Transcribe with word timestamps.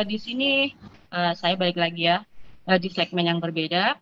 uh, 0.00 0.04
di 0.08 0.16
sini 0.16 0.72
uh, 1.12 1.36
saya 1.36 1.54
balik 1.60 1.76
lagi 1.76 2.08
ya 2.08 2.24
uh, 2.64 2.78
di 2.80 2.88
segmen 2.88 3.28
yang 3.28 3.38
berbeda. 3.38 4.00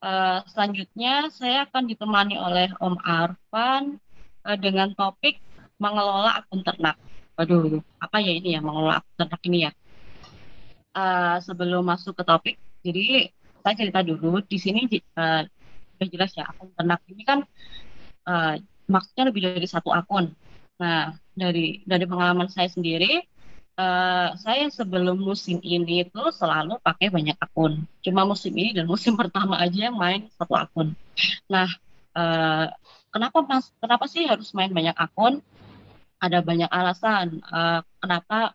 Uh, 0.00 0.40
selanjutnya 0.48 1.28
saya 1.32 1.68
akan 1.68 1.88
ditemani 1.88 2.36
oleh 2.36 2.72
Om 2.80 2.96
Arfan 3.04 4.00
uh, 4.44 4.56
dengan 4.60 4.92
topik 4.92 5.40
mengelola 5.80 6.44
akun 6.44 6.60
ternak. 6.60 6.96
Waduh, 7.36 7.80
apa 8.00 8.20
ya 8.20 8.36
ini 8.36 8.56
ya 8.56 8.60
mengelola 8.60 9.00
akun 9.00 9.16
ternak 9.16 9.40
ini 9.48 9.58
ya? 9.68 9.72
Uh, 10.90 11.36
sebelum 11.40 11.86
masuk 11.86 12.18
ke 12.18 12.24
topik, 12.26 12.56
jadi 12.82 13.30
saya 13.62 13.74
cerita 13.78 14.00
dulu 14.02 14.42
di 14.42 14.58
sini 14.58 14.88
uh, 15.14 15.46
jelas 16.00 16.32
ya 16.34 16.48
akun 16.48 16.72
ternak 16.74 17.00
ini 17.12 17.22
kan 17.22 17.44
uh, 18.24 18.56
maksudnya 18.88 19.28
lebih 19.28 19.52
dari 19.52 19.68
satu 19.68 19.92
akun. 19.92 20.32
Nah, 20.80 21.12
dari 21.36 21.84
dari 21.84 22.08
pengalaman 22.08 22.48
saya 22.48 22.72
sendiri, 22.72 23.20
uh, 23.76 24.28
saya 24.38 24.66
sebelum 24.72 25.20
musim 25.20 25.58
ini 25.60 26.06
itu 26.06 26.22
selalu 26.34 26.78
pakai 26.82 27.12
banyak 27.12 27.36
akun. 27.38 27.84
Cuma 28.02 28.26
musim 28.26 28.54
ini 28.56 28.74
dan 28.74 28.86
musim 28.88 29.14
pertama 29.20 29.60
aja 29.60 29.90
yang 29.90 29.96
main 29.98 30.26
satu 30.34 30.54
akun. 30.56 30.96
Nah, 31.46 31.68
uh, 32.16 32.66
kenapa 33.12 33.38
mas? 33.44 33.70
Kenapa 33.78 34.04
sih 34.10 34.26
harus 34.26 34.50
main 34.56 34.70
banyak 34.72 34.96
akun? 34.96 35.44
Ada 36.20 36.44
banyak 36.44 36.68
alasan 36.68 37.40
uh, 37.48 37.80
kenapa 38.00 38.52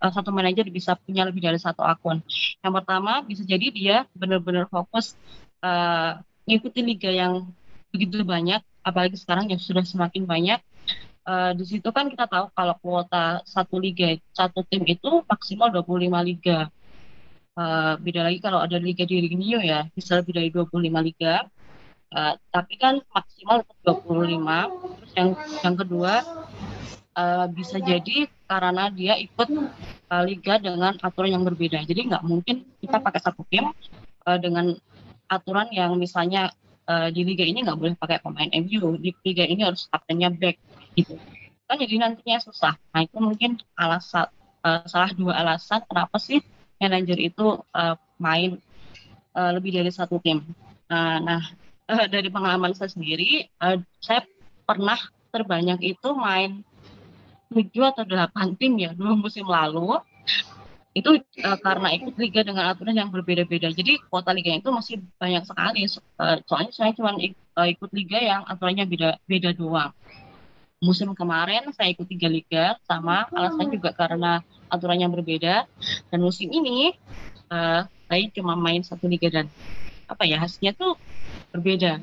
uh, 0.00 0.12
satu 0.12 0.30
manajer 0.32 0.68
bisa 0.68 0.96
punya 1.00 1.24
lebih 1.24 1.44
dari 1.44 1.60
satu 1.60 1.80
akun. 1.84 2.20
Yang 2.60 2.72
pertama 2.82 3.24
bisa 3.24 3.42
jadi 3.44 3.66
dia 3.72 3.96
benar-benar 4.12 4.68
fokus 4.68 5.16
uh, 5.64 6.20
ngikutin 6.46 6.84
liga 6.86 7.10
yang 7.10 7.48
begitu 7.90 8.22
banyak 8.22 8.60
apalagi 8.86 9.16
sekarang 9.18 9.50
yang 9.50 9.58
sudah 9.58 9.82
semakin 9.82 10.28
banyak 10.28 10.60
uh, 11.26 11.52
di 11.52 11.64
situ 11.66 11.88
kan 11.90 12.06
kita 12.08 12.30
tahu 12.30 12.48
kalau 12.54 12.74
kuota 12.78 13.42
satu 13.44 13.76
liga 13.82 14.16
satu 14.32 14.62
tim 14.70 14.86
itu 14.86 15.26
maksimal 15.26 15.68
25 15.74 16.30
liga. 16.30 16.70
Uh, 17.56 17.96
beda 18.04 18.28
lagi 18.28 18.38
kalau 18.38 18.60
ada 18.60 18.76
liga 18.76 19.08
di 19.08 19.16
Rinio 19.26 19.64
ya 19.64 19.88
bisa 19.92 20.20
lebih 20.22 20.32
dari 20.36 20.48
25 20.54 20.86
liga. 21.02 21.44
Uh, 22.14 22.38
tapi 22.54 22.78
kan 22.78 23.02
maksimal 23.10 23.66
tetap 23.66 23.98
25 24.06 24.38
terus 24.94 25.12
yang 25.18 25.30
yang 25.66 25.74
kedua 25.74 26.12
uh, 27.18 27.46
bisa 27.50 27.82
jadi 27.82 28.30
karena 28.46 28.86
dia 28.94 29.18
ikut 29.18 29.48
uh, 30.14 30.22
liga 30.22 30.62
dengan 30.62 30.94
aturan 31.02 31.34
yang 31.34 31.44
berbeda. 31.44 31.82
Jadi 31.82 32.14
nggak 32.14 32.22
mungkin 32.22 32.62
kita 32.78 33.02
pakai 33.02 33.20
satu 33.20 33.42
tim 33.50 33.66
uh, 34.22 34.38
dengan 34.38 34.78
aturan 35.26 35.66
yang 35.74 35.98
misalnya 35.98 36.54
uh, 36.86 37.08
di 37.10 37.22
liga 37.26 37.42
ini 37.42 37.62
nggak 37.62 37.78
boleh 37.78 37.94
pakai 37.98 38.18
pemain 38.22 38.50
MU 38.50 38.96
di 38.98 39.10
liga 39.26 39.44
ini 39.46 39.62
harus 39.66 39.90
kaptennya 39.90 40.30
back 40.32 40.56
gitu. 40.94 41.18
Kan 41.66 41.76
jadi 41.82 41.94
nantinya 41.98 42.38
susah. 42.40 42.74
Nah 42.94 43.00
itu 43.02 43.18
mungkin 43.18 43.58
alasan 43.74 44.30
uh, 44.62 44.82
salah 44.86 45.10
dua 45.12 45.34
alasan 45.36 45.82
kenapa 45.86 46.16
sih 46.22 46.40
manajer 46.78 47.18
itu 47.18 47.60
uh, 47.74 47.94
main 48.16 48.58
uh, 49.34 49.50
lebih 49.54 49.74
dari 49.74 49.90
satu 49.90 50.22
tim. 50.22 50.42
Uh, 50.86 51.18
nah 51.22 51.42
uh, 51.90 52.06
dari 52.06 52.30
pengalaman 52.30 52.74
saya 52.74 52.90
sendiri 52.90 53.50
uh, 53.58 53.78
saya 53.98 54.22
pernah 54.66 54.98
terbanyak 55.34 55.82
itu 55.82 56.08
main 56.14 56.62
tujuh 57.50 57.84
atau 57.94 58.02
delapan 58.02 58.58
tim 58.58 58.74
ya 58.78 58.90
dua 58.90 59.14
musim 59.14 59.46
lalu 59.46 59.98
itu 60.96 61.20
uh, 61.44 61.58
karena 61.60 61.92
ikut 61.92 62.16
liga 62.16 62.40
dengan 62.40 62.72
aturan 62.72 62.96
yang 62.96 63.12
berbeda-beda. 63.12 63.68
Jadi 63.68 64.00
kuota 64.08 64.32
liga 64.32 64.56
itu 64.56 64.72
masih 64.72 65.04
banyak 65.20 65.44
sekali. 65.44 65.84
Uh, 66.16 66.40
soalnya 66.48 66.72
saya 66.72 66.96
cuma 66.96 67.12
ik, 67.20 67.36
uh, 67.52 67.68
ikut 67.68 67.92
liga 67.92 68.16
yang 68.16 68.48
aturannya 68.48 68.88
beda 68.88 69.20
beda 69.28 69.52
doang. 69.52 69.92
Musim 70.80 71.12
kemarin 71.12 71.68
saya 71.76 71.92
ikut 71.92 72.08
tiga 72.08 72.32
liga 72.32 72.64
sama 72.88 73.28
alasan 73.28 73.68
juga 73.68 73.92
karena 73.92 74.40
aturannya 74.72 75.12
berbeda. 75.12 75.68
Dan 76.08 76.18
musim 76.24 76.48
ini 76.48 76.96
uh, 77.52 77.84
saya 77.84 78.24
cuma 78.32 78.56
main 78.56 78.80
satu 78.80 79.04
liga 79.04 79.28
dan 79.28 79.52
apa 80.08 80.24
ya 80.24 80.40
hasilnya 80.40 80.72
tuh 80.80 80.96
berbeda. 81.52 82.00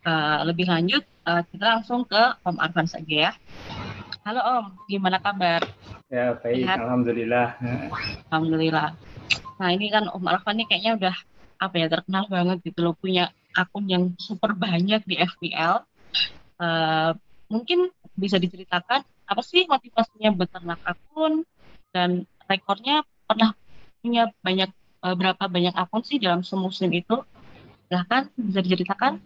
Uh, 0.00 0.48
lebih 0.48 0.68
lanjut 0.68 1.04
uh, 1.24 1.44
kita 1.48 1.64
langsung 1.64 2.04
ke 2.04 2.22
Om 2.44 2.60
Arfan 2.60 2.88
saja 2.88 3.32
ya. 3.32 3.32
Halo 4.20 4.40
Om, 4.44 4.64
gimana 4.84 5.16
kabar? 5.16 5.64
Ya 6.12 6.36
baik, 6.36 6.68
Sehat? 6.68 6.76
alhamdulillah. 6.84 7.56
Alhamdulillah. 8.28 8.92
Nah 9.56 9.68
ini 9.72 9.88
kan 9.88 10.12
Om 10.12 10.28
Arfan 10.28 10.60
ini 10.60 10.68
kayaknya 10.68 10.92
udah 11.00 11.16
apa 11.56 11.74
ya 11.80 11.88
terkenal 11.88 12.28
banget 12.28 12.60
gitu 12.60 12.84
loh 12.84 12.92
punya 12.92 13.32
akun 13.56 13.88
yang 13.88 14.12
super 14.20 14.52
banyak 14.52 15.00
di 15.08 15.16
FPL. 15.16 15.88
Uh, 16.60 16.64
eh, 16.64 17.10
mungkin 17.48 17.88
bisa 18.12 18.36
diceritakan 18.36 19.00
apa 19.08 19.40
sih 19.40 19.64
motivasinya 19.64 20.36
beternak 20.36 20.84
akun 20.84 21.48
dan 21.96 22.28
rekornya 22.44 23.00
pernah 23.24 23.56
punya 24.04 24.28
banyak 24.44 24.68
uh, 25.00 25.16
berapa 25.16 25.48
banyak 25.48 25.72
akun 25.72 26.04
sih 26.04 26.20
dalam 26.20 26.44
semusim 26.44 26.92
itu? 26.92 27.24
Silahkan 27.88 28.28
bisa 28.36 28.60
diceritakan. 28.60 29.16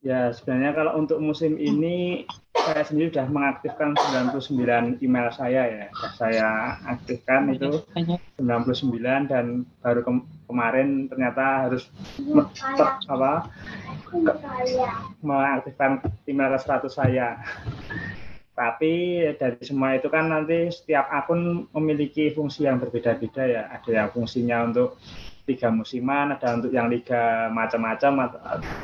Ya, 0.00 0.32
sebenarnya 0.32 0.72
kalau 0.72 0.96
untuk 0.96 1.20
musim 1.20 1.60
ini 1.60 2.24
saya 2.68 2.84
sendiri 2.84 3.08
sudah 3.08 3.28
mengaktifkan 3.32 3.96
99 3.96 5.00
email 5.00 5.28
saya 5.32 5.62
ya. 5.64 5.86
Sudah 5.96 6.12
saya 6.20 6.48
aktifkan 6.84 7.48
itu 7.56 7.80
99 8.36 9.32
dan 9.32 9.64
baru 9.80 10.04
ke 10.04 10.12
kemarin 10.48 11.08
ternyata 11.08 11.68
harus 11.68 11.88
apa 13.08 13.48
mengaktifkan 15.24 16.04
email 16.28 16.52
100 16.52 16.92
saya. 16.92 17.40
Tapi 18.52 19.22
dari 19.38 19.62
semua 19.62 19.94
itu 19.94 20.10
kan 20.10 20.28
nanti 20.28 20.68
setiap 20.74 21.06
akun 21.14 21.70
memiliki 21.72 22.34
fungsi 22.34 22.66
yang 22.66 22.82
berbeda-beda 22.82 23.46
ya. 23.46 23.62
Ada 23.70 23.90
yang 24.04 24.08
fungsinya 24.10 24.66
untuk 24.66 24.98
liga 25.48 25.72
musiman, 25.72 26.36
ada 26.36 26.60
untuk 26.60 26.74
yang 26.74 26.92
liga 26.92 27.48
macam-macam, 27.48 28.28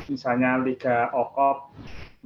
misalnya 0.09 0.57
liga 0.63 1.13
okop, 1.13 1.75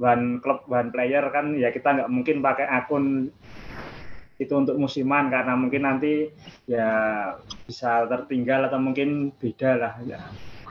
one 0.00 0.40
club, 0.40 0.64
one 0.66 0.88
player 0.88 1.28
kan 1.28 1.52
ya 1.54 1.68
kita 1.68 1.92
nggak 1.92 2.10
mungkin 2.10 2.40
pakai 2.40 2.66
akun 2.66 3.28
itu 4.40 4.54
untuk 4.56 4.80
musiman 4.80 5.28
karena 5.28 5.52
mungkin 5.52 5.84
nanti 5.84 6.32
ya 6.64 6.88
bisa 7.68 8.08
tertinggal 8.08 8.72
atau 8.72 8.80
mungkin 8.80 9.36
beda 9.36 9.70
lah 9.76 9.94
ya. 10.08 10.18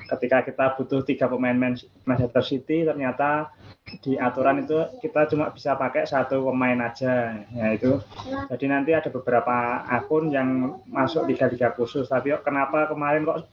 Ketika 0.10 0.42
kita 0.42 0.74
butuh 0.74 1.06
tiga 1.06 1.30
pemain 1.30 1.54
Manchester 2.02 2.42
City 2.42 2.82
ternyata 2.82 3.54
di 4.02 4.18
aturan 4.18 4.66
itu 4.66 4.78
kita 5.06 5.30
cuma 5.30 5.54
bisa 5.54 5.78
pakai 5.78 6.10
satu 6.10 6.50
pemain 6.50 6.82
aja 6.82 7.46
ya 7.54 7.68
itu. 7.70 8.02
Jadi 8.50 8.66
nanti 8.66 8.98
ada 8.98 9.14
beberapa 9.14 9.86
akun 9.86 10.34
yang 10.34 10.82
masuk 10.90 11.30
liga-liga 11.30 11.70
khusus. 11.78 12.10
Tapi 12.10 12.34
kenapa 12.42 12.90
kemarin 12.90 13.22
kok 13.22 13.46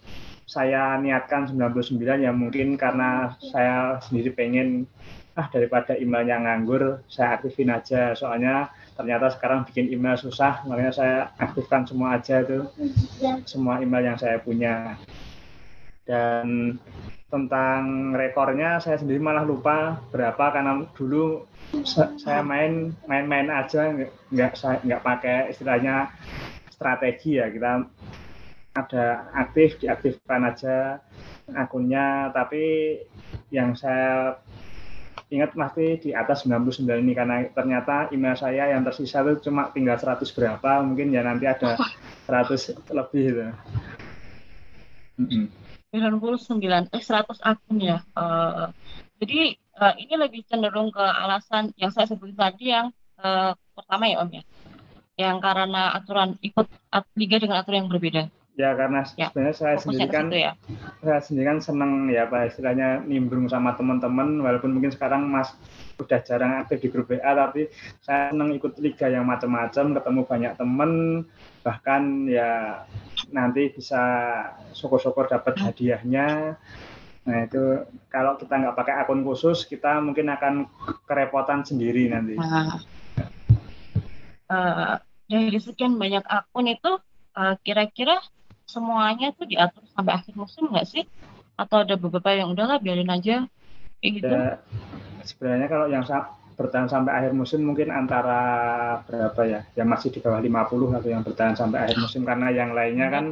saya 0.48 0.96
niatkan 0.96 1.52
99 1.52 2.24
ya 2.24 2.32
mungkin 2.32 2.80
karena 2.80 3.36
saya 3.52 4.00
sendiri 4.00 4.32
pengen 4.32 4.88
ah 5.36 5.52
daripada 5.52 5.92
emailnya 5.92 6.40
nganggur 6.40 7.04
saya 7.12 7.36
aktifin 7.36 7.68
aja. 7.68 8.16
Soalnya 8.16 8.72
ternyata 8.96 9.28
sekarang 9.36 9.68
bikin 9.68 9.92
email 9.92 10.16
susah 10.16 10.64
makanya 10.64 10.92
saya 10.96 11.18
aktifkan 11.36 11.84
semua 11.84 12.16
aja 12.16 12.40
itu. 12.40 12.64
Semua 13.44 13.84
email 13.84 14.12
yang 14.12 14.18
saya 14.18 14.40
punya. 14.40 14.96
Dan 16.08 16.78
tentang 17.28 18.14
rekornya 18.16 18.80
saya 18.80 18.96
sendiri 18.96 19.18
malah 19.20 19.44
lupa 19.44 20.00
berapa 20.14 20.54
karena 20.54 20.86
dulu 20.94 21.44
saya 22.16 22.40
main 22.46 22.94
main-main 23.10 23.50
aja 23.50 23.90
nggak 24.30 24.52
saya 24.54 24.78
nggak 24.86 25.04
pakai 25.04 25.52
istilahnya 25.52 26.08
strategi 26.72 27.36
ya. 27.36 27.52
Kita 27.52 27.84
ada 28.72 29.06
aktif 29.36 29.76
diaktifkan 29.84 30.48
aja 30.48 31.04
akunnya. 31.52 32.32
Tapi 32.32 32.96
yang 33.52 33.76
saya 33.76 34.38
ingat 35.26 35.58
masih 35.58 35.98
di 35.98 36.10
atas 36.14 36.46
99 36.46 36.86
ini 36.86 37.12
karena 37.14 37.42
ternyata 37.50 38.14
email 38.14 38.38
saya 38.38 38.70
yang 38.70 38.86
tersisa 38.86 39.26
itu 39.26 39.50
cuma 39.50 39.74
tinggal 39.74 39.98
100 39.98 40.22
berapa 40.22 40.70
mungkin 40.86 41.10
ya 41.10 41.26
nanti 41.26 41.50
ada 41.50 41.74
100 42.30 42.94
lebih 42.94 43.22
itu. 43.34 43.42
Mm 45.16 45.26
-hmm. 45.26 45.44
99 45.96 46.92
eh 46.92 47.02
100 47.02 47.40
akun 47.42 47.78
ya. 47.80 48.04
Uh, 48.12 48.70
jadi 49.18 49.56
uh, 49.80 49.94
ini 49.96 50.14
lebih 50.14 50.44
cenderung 50.46 50.92
ke 50.92 51.02
alasan 51.02 51.72
yang 51.80 51.90
saya 51.90 52.06
sebut 52.06 52.36
tadi 52.36 52.70
yang 52.70 52.92
uh, 53.18 53.56
pertama 53.74 54.04
ya 54.06 54.22
Om 54.22 54.30
ya. 54.30 54.42
Yang 55.16 55.36
karena 55.40 55.82
aturan 55.96 56.30
ikut 56.44 56.66
liga 57.16 57.36
dengan 57.40 57.64
aturan 57.64 57.86
yang 57.86 57.90
berbeda. 57.90 58.22
Ya 58.56 58.72
karena 58.72 59.04
ya, 59.20 59.28
sebenarnya 59.28 59.52
saya 59.52 59.76
sendiri 59.76 60.08
kan 60.08 60.32
ya. 60.32 60.56
saya 61.04 61.20
sendiri 61.20 61.44
kan 61.44 61.58
seneng 61.60 62.08
ya 62.08 62.24
Pak 62.24 62.56
istilahnya 62.56 63.04
nimbrung 63.04 63.52
sama 63.52 63.76
teman-teman 63.76 64.40
walaupun 64.40 64.72
mungkin 64.72 64.88
sekarang 64.88 65.28
Mas 65.28 65.52
udah 66.00 66.24
jarang 66.24 66.64
aktif 66.64 66.80
di 66.80 66.88
grup 66.88 67.12
WA 67.12 67.36
tapi 67.36 67.68
saya 68.00 68.32
seneng 68.32 68.56
ikut 68.56 68.80
liga 68.80 69.12
yang 69.12 69.28
macam-macam 69.28 70.00
ketemu 70.00 70.20
banyak 70.24 70.52
teman 70.56 70.90
bahkan 71.60 72.24
ya 72.24 72.80
nanti 73.28 73.76
bisa 73.76 74.00
syukur-syukur 74.72 75.28
dapat 75.28 75.60
hadiahnya. 75.60 76.56
Nah 77.28 77.38
itu 77.44 77.84
kalau 78.08 78.40
kita 78.40 78.56
nggak 78.56 78.76
pakai 78.78 78.94
akun 79.04 79.20
khusus 79.20 79.68
kita 79.68 80.00
mungkin 80.00 80.32
akan 80.32 80.64
kerepotan 81.04 81.60
sendiri 81.60 82.08
nanti. 82.08 82.40
Nah, 82.40 82.80
uh, 84.48 84.96
dari 85.28 85.60
sekian 85.60 86.00
banyak 86.00 86.24
akun 86.24 86.72
itu 86.72 86.96
uh, 87.36 87.54
kira-kira 87.60 88.16
semuanya 88.66 89.30
tuh 89.32 89.46
diatur 89.46 89.86
sampai 89.94 90.12
akhir 90.18 90.34
musim 90.34 90.68
nggak 90.68 90.86
sih? 90.90 91.06
Atau 91.56 91.86
ada 91.86 91.94
beberapa 91.96 92.34
yang 92.34 92.52
udahlah 92.52 92.82
biarin 92.82 93.08
aja. 93.08 93.46
Kayak 94.02 94.12
gitu? 94.20 94.28
Ya, 94.28 94.60
sebenarnya 95.24 95.66
kalau 95.72 95.86
yang 95.88 96.04
bertahan 96.56 96.88
sampai 96.88 97.12
akhir 97.12 97.32
musim 97.32 97.64
mungkin 97.64 97.88
antara 97.88 98.42
berapa 99.08 99.40
ya? 99.48 99.60
Yang 99.72 99.88
masih 99.88 100.08
di 100.12 100.20
bawah 100.20 100.40
50 100.42 100.98
atau 101.00 101.08
yang 101.08 101.22
bertahan 101.24 101.56
sampai 101.56 101.78
akhir 101.88 101.96
musim. 102.02 102.22
Karena 102.28 102.52
yang 102.52 102.76
lainnya 102.76 103.08
kan 103.08 103.24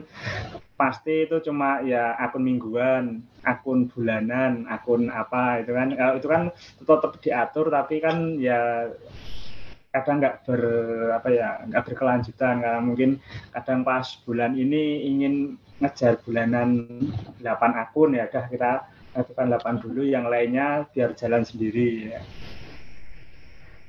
pasti 0.74 1.28
itu 1.28 1.38
cuma 1.44 1.84
ya 1.84 2.16
akun 2.16 2.42
mingguan, 2.42 3.22
akun 3.44 3.92
bulanan, 3.92 4.64
akun 4.70 5.12
apa 5.12 5.60
itu 5.60 5.76
kan. 5.76 5.92
Kalau 5.92 6.14
itu 6.16 6.28
kan 6.30 6.42
tetap 6.80 7.12
diatur 7.20 7.66
tapi 7.68 8.00
kan 8.00 8.40
ya 8.40 8.88
kadang 9.94 10.18
nggak 10.18 10.42
ber 10.42 10.60
apa 11.14 11.28
ya 11.30 11.48
nggak 11.70 11.84
berkelanjutan 11.86 12.58
karena 12.58 12.82
mungkin 12.82 13.22
kadang 13.54 13.86
pas 13.86 14.02
bulan 14.26 14.58
ini 14.58 15.06
ingin 15.06 15.54
ngejar 15.78 16.18
bulanan 16.26 16.98
8 17.38 17.46
akun 17.78 18.18
ya 18.18 18.26
udah 18.26 18.44
kita 18.50 18.70
lakukan 19.14 19.46
8 19.54 19.82
dulu 19.86 20.02
yang 20.02 20.26
lainnya 20.26 20.90
biar 20.90 21.14
jalan 21.14 21.46
sendiri 21.46 22.10
ya. 22.10 22.20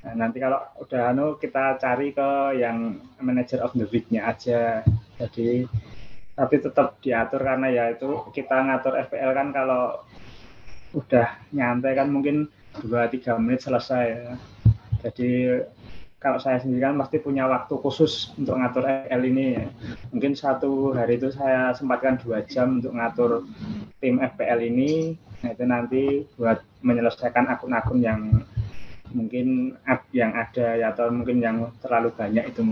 Nah, 0.06 0.14
nanti 0.14 0.38
kalau 0.38 0.62
udah 0.78 1.10
anu 1.10 1.34
kita 1.42 1.82
cari 1.82 2.14
ke 2.14 2.62
yang 2.62 3.02
manager 3.18 3.58
of 3.66 3.74
the 3.74 3.90
week-nya 3.90 4.30
aja. 4.30 4.86
Jadi 5.18 5.66
tapi 6.38 6.54
tetap 6.62 7.02
diatur 7.02 7.42
karena 7.42 7.66
ya 7.74 7.84
itu 7.90 8.30
kita 8.30 8.54
ngatur 8.54 8.94
FPL 9.10 9.32
kan 9.34 9.48
kalau 9.50 10.06
udah 10.94 11.42
nyantai 11.50 11.98
kan 11.98 12.06
mungkin 12.06 12.46
2-3 12.78 13.42
menit 13.42 13.66
selesai 13.66 14.04
ya. 14.06 14.38
Jadi 15.04 15.60
kalau 16.16 16.40
saya 16.40 16.58
sendiri 16.58 16.82
kan 16.82 16.96
pasti 16.96 17.20
punya 17.20 17.44
waktu 17.46 17.76
khusus 17.76 18.32
untuk 18.40 18.56
ngatur 18.56 18.82
FPL 18.82 19.22
ini 19.28 19.44
ya. 19.60 19.66
Mungkin 20.10 20.32
satu 20.32 20.96
hari 20.96 21.20
itu 21.20 21.28
saya 21.30 21.76
sempatkan 21.76 22.16
dua 22.18 22.42
jam 22.48 22.80
untuk 22.80 22.96
ngatur 22.96 23.44
tim 24.00 24.18
FPL 24.18 24.60
ini. 24.64 25.14
Nah 25.44 25.50
itu 25.52 25.64
nanti 25.68 26.02
buat 26.40 26.64
menyelesaikan 26.80 27.46
akun-akun 27.52 28.00
yang 28.00 28.20
mungkin 29.12 29.76
yang 30.10 30.32
ada 30.34 30.74
ya 30.74 30.90
atau 30.90 31.12
mungkin 31.12 31.38
yang 31.38 31.70
terlalu 31.84 32.10
banyak 32.16 32.48
itu. 32.50 32.64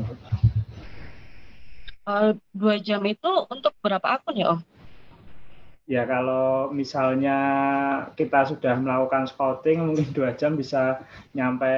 Uh, 2.04 2.36
dua 2.52 2.76
jam 2.80 3.00
itu 3.06 3.30
untuk 3.48 3.72
berapa 3.80 4.20
akun 4.20 4.36
ya 4.36 4.56
Om? 4.56 4.60
Ya 5.84 6.08
kalau 6.08 6.72
misalnya 6.72 7.36
kita 8.16 8.48
sudah 8.48 8.72
melakukan 8.80 9.28
scouting 9.28 9.84
mungkin 9.84 10.16
dua 10.16 10.32
jam 10.32 10.56
bisa 10.56 11.04
nyampe 11.36 11.68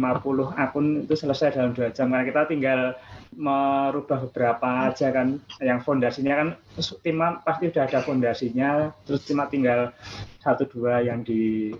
50 0.00 0.56
akun 0.56 1.04
itu 1.04 1.12
selesai 1.12 1.60
dalam 1.60 1.76
dua 1.76 1.92
jam 1.92 2.08
karena 2.08 2.24
kita 2.24 2.48
tinggal 2.48 2.96
merubah 3.36 4.24
beberapa 4.24 4.88
aja 4.88 5.12
kan 5.12 5.36
yang 5.60 5.84
fondasinya 5.84 6.32
kan 6.32 6.48
tim 7.04 7.20
pasti 7.44 7.68
sudah 7.68 7.84
ada 7.84 8.00
fondasinya 8.00 8.70
terus 9.04 9.28
cuma 9.28 9.44
tinggal 9.44 9.92
satu 10.40 10.64
dua 10.64 11.04
yang 11.04 11.20
di 11.20 11.76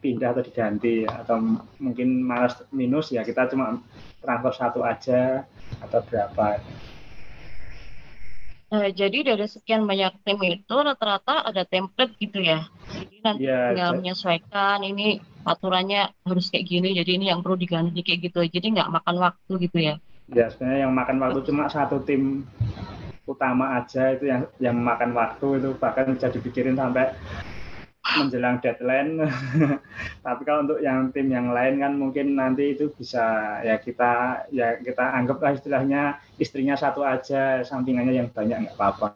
pindah 0.00 0.32
atau 0.32 0.44
diganti 0.44 1.04
atau 1.04 1.60
mungkin 1.76 2.24
malas 2.24 2.56
minus 2.72 3.12
ya 3.12 3.20
kita 3.20 3.52
cuma 3.52 3.84
transfer 4.20 4.52
satu 4.56 4.80
aja 4.84 5.44
atau 5.80 6.00
berapa. 6.08 6.60
Nah, 8.70 8.86
jadi 8.94 9.34
dari 9.34 9.46
sekian 9.50 9.82
banyak 9.82 10.22
tim 10.22 10.38
itu 10.46 10.74
rata-rata 10.78 11.42
ada 11.42 11.66
template 11.66 12.14
gitu 12.22 12.38
ya. 12.38 12.70
Jadi 12.86 13.16
nanti 13.18 13.50
ya, 13.50 13.74
tinggal 13.74 13.98
menyesuaikan 13.98 14.86
ini 14.86 15.18
aturannya 15.42 16.14
harus 16.22 16.54
kayak 16.54 16.70
gini, 16.70 16.94
jadi 16.94 17.18
ini 17.18 17.34
yang 17.34 17.42
perlu 17.42 17.58
diganti 17.58 17.98
kayak 18.06 18.30
gitu. 18.30 18.46
Jadi 18.46 18.78
nggak 18.78 18.90
makan 18.94 19.16
waktu 19.18 19.52
gitu 19.66 19.78
ya. 19.82 19.94
Ya 20.30 20.46
sebenarnya 20.46 20.86
yang 20.86 20.94
makan 20.94 21.16
waktu 21.18 21.38
cuma 21.50 21.66
satu 21.66 21.98
tim 22.06 22.46
utama 23.26 23.82
aja 23.82 24.14
itu 24.14 24.30
yang 24.30 24.46
yang 24.62 24.78
makan 24.78 25.18
waktu 25.18 25.58
itu 25.58 25.70
bahkan 25.78 26.14
bisa 26.14 26.30
dipikirin 26.30 26.78
sampai 26.78 27.10
menjelang 28.00 28.58
deadline. 28.64 29.22
Tapi 30.26 30.42
kalau 30.42 30.66
untuk 30.66 30.80
yang 30.82 31.12
tim 31.12 31.28
yang 31.30 31.52
lain 31.52 31.78
kan 31.78 31.92
mungkin 31.94 32.34
nanti 32.34 32.74
itu 32.74 32.90
bisa 32.92 33.58
ya 33.62 33.76
kita 33.78 34.44
ya 34.50 34.80
kita 34.80 35.04
anggaplah 35.14 35.54
istilahnya 35.54 36.18
istrinya 36.40 36.74
satu 36.74 37.04
aja, 37.04 37.62
sampingannya 37.62 38.14
yang 38.24 38.28
banyak 38.32 38.66
nggak 38.66 38.76
apa-apa. 38.76 39.08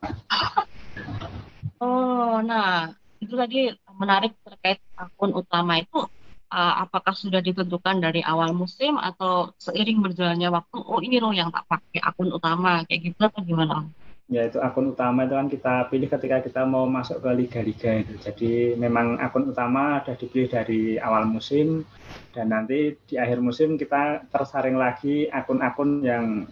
Oh, 1.83 2.39
nah 2.45 2.93
itu 3.19 3.35
tadi 3.35 3.73
menarik 3.97 4.37
terkait 4.45 4.85
akun 4.95 5.33
utama 5.33 5.81
itu 5.81 6.05
uh, 6.53 6.75
apakah 6.85 7.17
sudah 7.17 7.41
ditentukan 7.41 7.99
dari 7.99 8.21
awal 8.21 8.53
musim 8.53 9.01
atau 9.01 9.51
seiring 9.59 10.05
berjalannya 10.05 10.49
waktu 10.53 10.77
oh 10.77 11.01
ini 11.01 11.19
loh 11.19 11.33
yang 11.33 11.49
tak 11.51 11.65
pakai 11.67 12.01
akun 12.05 12.31
utama 12.31 12.85
kayak 12.87 13.11
gitu 13.11 13.21
atau 13.25 13.43
gimana? 13.43 13.89
Yaitu 14.33 14.57
akun 14.57 14.97
utama 14.97 15.29
itu 15.29 15.37
kan 15.37 15.49
kita 15.53 15.75
pilih 15.93 16.09
ketika 16.09 16.41
kita 16.41 16.63
mau 16.65 16.89
masuk 16.89 17.21
ke 17.21 17.31
liga-liga 17.45 18.01
itu. 18.01 18.15
Jadi 18.25 18.53
memang 18.81 19.21
akun 19.21 19.53
utama 19.53 20.01
sudah 20.01 20.17
dipilih 20.17 20.49
dari 20.49 20.97
awal 20.97 21.29
musim 21.29 21.85
dan 22.33 22.49
nanti 22.49 22.97
di 23.05 23.21
akhir 23.21 23.45
musim 23.45 23.77
kita 23.77 24.25
tersaring 24.33 24.81
lagi 24.81 25.29
akun-akun 25.29 26.01
yang 26.01 26.49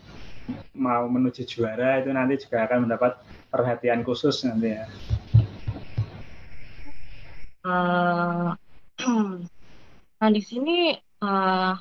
mau 0.77 1.09
menuju 1.09 1.49
juara 1.49 2.05
itu 2.05 2.13
nanti 2.13 2.45
juga 2.45 2.69
akan 2.69 2.89
mendapat 2.89 3.17
perhatian 3.49 4.05
khusus 4.05 4.45
nanti 4.45 4.77
ya. 4.77 4.85
Uh, 7.63 8.53
nah 10.21 10.31
di 10.31 10.43
sini 10.43 10.93
uh, 11.25 11.73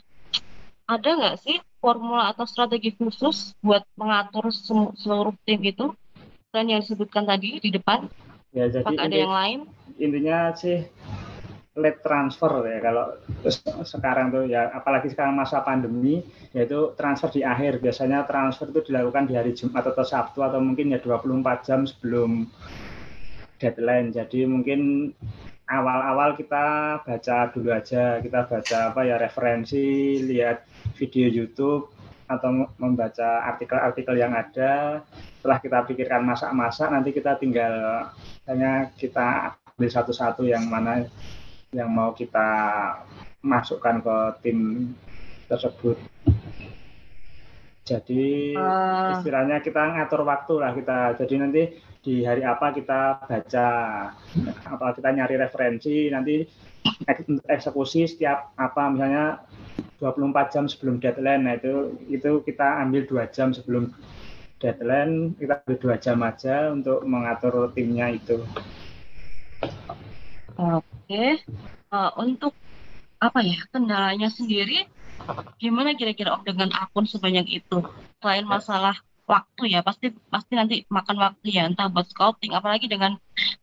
ada 0.87 1.09
nggak 1.09 1.37
sih 1.41 1.57
formula 1.81 2.29
atau 2.29 2.45
strategi 2.45 2.93
khusus 2.93 3.57
buat 3.59 3.81
mengatur 3.97 4.53
seluruh 4.95 5.33
tim 5.43 5.59
itu 5.65 5.91
dan 6.53 6.69
yang 6.69 6.85
disebutkan 6.85 7.25
tadi 7.25 7.57
di 7.57 7.73
depan? 7.73 8.05
Ya, 8.53 8.69
jadi 8.69 8.85
Apakah 8.85 9.09
ada 9.09 9.17
yang 9.17 9.33
lain? 9.33 9.59
Intinya 9.97 10.53
sih 10.53 10.85
late 11.71 12.03
transfer 12.03 12.51
ya 12.67 12.83
kalau 12.83 13.15
sekarang 13.87 14.27
tuh 14.27 14.43
ya 14.43 14.67
apalagi 14.75 15.07
sekarang 15.07 15.39
masa 15.39 15.63
pandemi 15.63 16.19
yaitu 16.51 16.91
transfer 16.99 17.31
di 17.31 17.47
akhir 17.47 17.79
biasanya 17.79 18.27
transfer 18.27 18.67
itu 18.75 18.91
dilakukan 18.91 19.31
di 19.31 19.39
hari 19.39 19.55
Jumat 19.55 19.87
atau 19.87 20.03
Sabtu 20.03 20.43
atau 20.43 20.59
mungkin 20.59 20.91
ya 20.91 20.99
24 20.99 21.63
jam 21.63 21.87
sebelum 21.87 22.51
deadline 23.55 24.11
jadi 24.11 24.51
mungkin 24.51 25.11
awal-awal 25.71 26.35
kita 26.35 26.99
baca 26.99 27.37
dulu 27.55 27.71
aja 27.71 28.19
kita 28.19 28.43
baca 28.43 28.77
apa 28.91 29.07
ya 29.07 29.15
referensi 29.15 30.19
lihat 30.19 30.67
video 30.99 31.31
YouTube 31.31 31.87
atau 32.31 32.67
membaca 32.79 33.43
artikel-artikel 33.51 34.15
yang 34.15 34.31
ada. 34.31 35.03
Setelah 35.39 35.59
kita 35.59 35.77
pikirkan 35.83 36.23
masak-masak, 36.23 36.87
nanti 36.87 37.11
kita 37.11 37.35
tinggal 37.35 38.07
hanya 38.47 38.87
kita 38.95 39.57
ambil 39.75 39.89
satu-satu 39.91 40.47
yang 40.47 40.63
mana 40.71 41.03
yang 41.75 41.91
mau 41.91 42.15
kita 42.15 42.47
masukkan 43.43 43.99
ke 43.99 44.17
tim 44.47 44.91
tersebut. 45.51 45.97
Jadi 47.81 48.53
uh. 48.53 49.17
istilahnya 49.17 49.59
kita 49.65 49.81
ngatur 49.97 50.21
waktu 50.25 50.53
lah 50.61 50.71
kita. 50.77 50.99
Jadi 51.17 51.33
nanti 51.41 51.61
di 52.01 52.25
hari 52.25 52.41
apa 52.45 52.73
kita 52.73 53.25
baca, 53.25 53.69
apa 54.65 54.85
kita 54.97 55.09
nyari 55.13 55.35
referensi, 55.37 56.09
nanti 56.09 56.45
eksekusi 57.45 58.09
setiap 58.09 58.53
apa 58.57 58.89
misalnya 58.89 59.45
24 60.01 60.53
jam 60.53 60.65
sebelum 60.65 60.97
deadline. 60.97 61.45
Nah 61.45 61.53
itu 61.57 61.97
itu 62.09 62.41
kita 62.41 62.81
ambil 62.85 63.05
dua 63.05 63.29
jam 63.29 63.53
sebelum 63.53 63.93
deadline, 64.61 65.37
kita 65.37 65.61
ambil 65.65 65.77
dua 65.77 65.95
jam 65.97 66.17
aja 66.21 66.69
untuk 66.73 67.01
mengatur 67.05 67.69
timnya 67.73 68.13
itu. 68.13 68.41
Oke, 70.57 71.41
uh, 71.89 72.11
untuk 72.17 72.53
apa 73.21 73.45
ya 73.45 73.61
kendalanya 73.69 74.29
sendiri, 74.33 74.89
gimana 75.61 75.93
kira-kira 75.93 76.35
om 76.35 76.43
dengan 76.43 76.69
akun 76.73 77.05
sebanyak 77.05 77.63
itu? 77.63 77.77
Selain 78.21 78.45
masalah 78.45 78.97
waktu 79.29 79.71
ya, 79.71 79.79
pasti 79.85 80.11
pasti 80.27 80.53
nanti 80.59 80.75
makan 80.91 81.17
waktu 81.21 81.47
ya, 81.55 81.63
entah 81.69 81.87
buat 81.87 82.09
scouting, 82.11 82.51
apalagi 82.51 82.91
dengan 82.91 83.15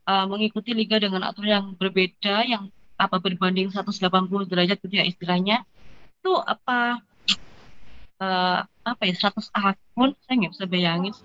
uh, 0.09 0.25
mengikuti 0.25 0.73
liga 0.73 0.97
dengan 0.97 1.27
aturan 1.27 1.49
yang 1.49 1.67
berbeda, 1.77 2.47
yang 2.47 2.73
apa 2.99 3.15
berbanding 3.21 3.71
180 3.71 4.01
derajat 4.49 4.77
gitu 4.81 4.95
ya 4.95 5.05
istilahnya. 5.05 5.63
Itu 6.19 6.35
apa 6.35 6.99
uh, 8.19 8.59
apa 8.65 9.01
ya 9.05 9.15
100 9.15 9.53
akun? 9.53 10.17
Saya 10.25 10.33
nggak 10.41 10.53
bisa 10.57 10.65
bayangin. 10.65 11.15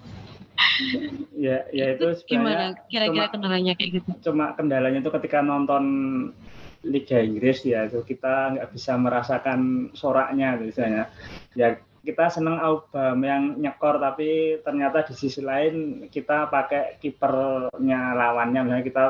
Ya 1.35 1.67
ya 1.75 1.99
itu, 1.99 2.07
itu 2.15 2.39
gimana? 2.39 2.79
Kira-kira 2.87 3.27
kendalanya 3.31 3.75
kayak 3.75 4.03
gitu? 4.03 4.11
cuma 4.31 4.55
kendalanya 4.55 5.03
itu 5.03 5.11
ketika 5.11 5.43
nonton 5.43 5.85
Liga 6.85 7.19
Inggris 7.19 7.65
ya 7.65 7.89
itu 7.89 8.05
kita 8.05 8.57
nggak 8.57 8.69
bisa 8.73 8.93
merasakan 9.01 9.91
soraknya 9.97 10.61
misalnya 10.61 11.09
ya 11.57 11.81
kita 12.05 12.29
seneng 12.29 12.61
yang 13.25 13.57
nyekor 13.57 13.97
tapi 13.97 14.61
ternyata 14.61 15.09
di 15.09 15.17
sisi 15.17 15.41
lain 15.41 16.07
kita 16.13 16.53
pakai 16.53 17.01
kipernya 17.01 18.13
lawannya. 18.13 18.61
Misalnya 18.61 18.85
kita 18.85 19.05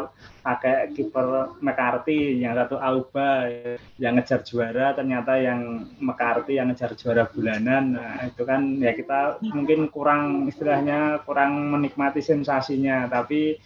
pakai 0.47 0.95
kiper 0.95 1.59
McCarthy 1.59 2.38
yang 2.38 2.54
satu 2.54 2.78
Auba 2.78 3.50
yang 3.99 4.14
ngejar 4.14 4.47
juara 4.47 4.95
ternyata 4.95 5.35
yang 5.43 5.90
McCarthy 5.99 6.62
yang 6.62 6.71
ngejar 6.71 6.95
juara 6.95 7.26
bulanan. 7.26 7.99
Nah 7.99 8.31
itu 8.31 8.47
kan 8.47 8.78
ya 8.78 8.95
kita 8.95 9.43
mungkin 9.43 9.90
kurang 9.90 10.47
istilahnya 10.47 11.26
kurang 11.26 11.75
menikmati 11.75 12.23
sensasinya. 12.23 13.11
Tapi 13.11 13.59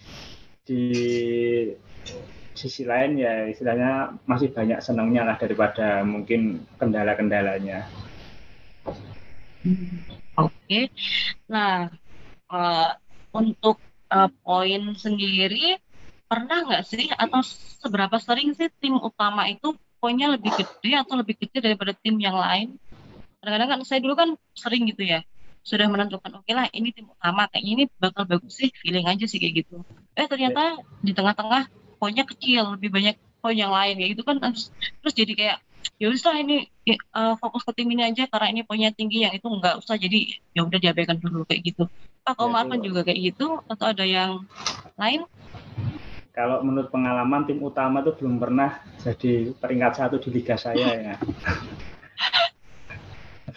di 0.65 0.85
sisi 2.59 2.83
lain 2.83 3.15
ya 3.23 3.47
istilahnya 3.47 4.19
masih 4.27 4.51
banyak 4.51 4.83
senangnya 4.83 5.23
lah 5.23 5.37
daripada 5.39 6.03
mungkin 6.03 6.67
kendala-kendalanya. 6.77 7.87
Oke, 10.35 10.91
nah 11.47 11.87
uh, 12.51 12.91
untuk 13.31 13.79
uh, 14.11 14.31
poin 14.43 14.95
sendiri 14.99 15.79
pernah 16.29 16.67
nggak 16.67 16.85
sih 16.85 17.09
atau 17.15 17.41
seberapa 17.81 18.19
sering 18.19 18.53
sih 18.59 18.69
tim 18.83 18.99
utama 18.99 19.47
itu 19.49 19.73
poinnya 19.99 20.35
lebih 20.35 20.53
gede 20.55 20.93
atau 20.99 21.19
lebih 21.19 21.39
kecil 21.39 21.63
daripada 21.63 21.95
tim 21.95 22.19
yang 22.19 22.37
lain? 22.37 22.77
Kadang-kadang 23.39 23.69
kan 23.71 23.81
saya 23.87 24.03
dulu 24.03 24.15
kan 24.19 24.35
sering 24.55 24.87
gitu 24.91 25.07
ya, 25.07 25.23
sudah 25.63 25.87
menentukan 25.91 26.39
oke 26.39 26.47
okay 26.47 26.55
lah 26.55 26.67
ini 26.71 26.95
tim 26.95 27.07
utama 27.11 27.47
kayaknya 27.51 27.73
ini 27.75 27.85
bakal 27.99 28.25
bagus 28.25 28.57
sih 28.57 28.71
feeling 28.79 29.07
aja 29.07 29.27
sih 29.27 29.39
kayak 29.43 29.65
gitu. 29.67 29.83
Eh 30.15 30.27
ternyata 30.27 30.81
di 31.03 31.13
tengah-tengah 31.15 31.67
poinnya 31.99 32.25
kecil 32.25 32.79
lebih 32.79 32.89
banyak 32.95 33.17
poin 33.43 33.59
yang 33.59 33.75
lain 33.75 33.99
ya 33.99 34.07
itu 34.15 34.23
kan. 34.25 34.39
Terus, 34.41 34.71
terus 35.03 35.15
jadi 35.15 35.33
kayak 35.35 35.59
ya 35.99 36.07
usah 36.11 36.35
ini 36.39 36.71
uh, 37.15 37.35
fokus 37.39 37.67
ke 37.67 37.83
tim 37.83 37.91
ini 37.91 38.07
aja 38.07 38.31
karena 38.31 38.55
ini 38.55 38.61
poinnya 38.63 38.91
tinggi 38.95 39.27
yang 39.27 39.35
itu 39.35 39.47
nggak 39.47 39.83
usah 39.83 39.99
jadi 39.99 40.39
ya 40.55 40.63
udah 40.67 40.79
diabaikan 40.79 41.19
dulu 41.19 41.45
kayak 41.45 41.75
gitu. 41.75 41.85
Pak 42.23 42.35
Komar 42.39 42.69
ya, 42.69 42.77
kan 42.77 42.81
juga 42.85 43.01
kayak 43.03 43.21
gitu 43.35 43.59
atau 43.67 43.87
ada 43.89 44.05
yang 44.05 44.45
lain? 44.95 45.25
Kalau 46.33 46.63
menurut 46.63 46.93
pengalaman 46.95 47.51
tim 47.51 47.59
utama 47.59 47.99
tuh 48.07 48.15
belum 48.15 48.39
pernah 48.39 48.79
jadi 49.03 49.51
peringkat 49.59 49.93
satu 49.99 50.23
di 50.23 50.31
liga 50.31 50.55
saya 50.55 50.87
ya. 50.95 51.15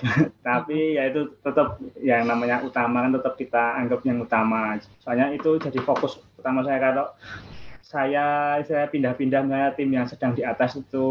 Tapi 0.47 0.97
ya 0.97 1.09
itu 1.09 1.37
tetap 1.41 1.77
yang 2.01 2.25
namanya 2.25 2.63
utama 2.65 3.05
kan 3.05 3.11
tetap 3.13 3.33
kita 3.37 3.77
anggap 3.77 4.01
yang 4.05 4.23
utama. 4.23 4.77
Soalnya 5.01 5.33
itu 5.35 5.57
jadi 5.61 5.79
fokus 5.83 6.19
utama 6.37 6.65
saya 6.65 6.79
kalau 6.81 7.05
saya 7.91 8.55
saya 8.63 8.87
pindah-pindah 8.87 9.43
misalnya 9.43 9.75
tim 9.75 9.91
yang 9.91 10.07
sedang 10.07 10.31
di 10.31 10.47
atas 10.47 10.79
itu 10.79 11.07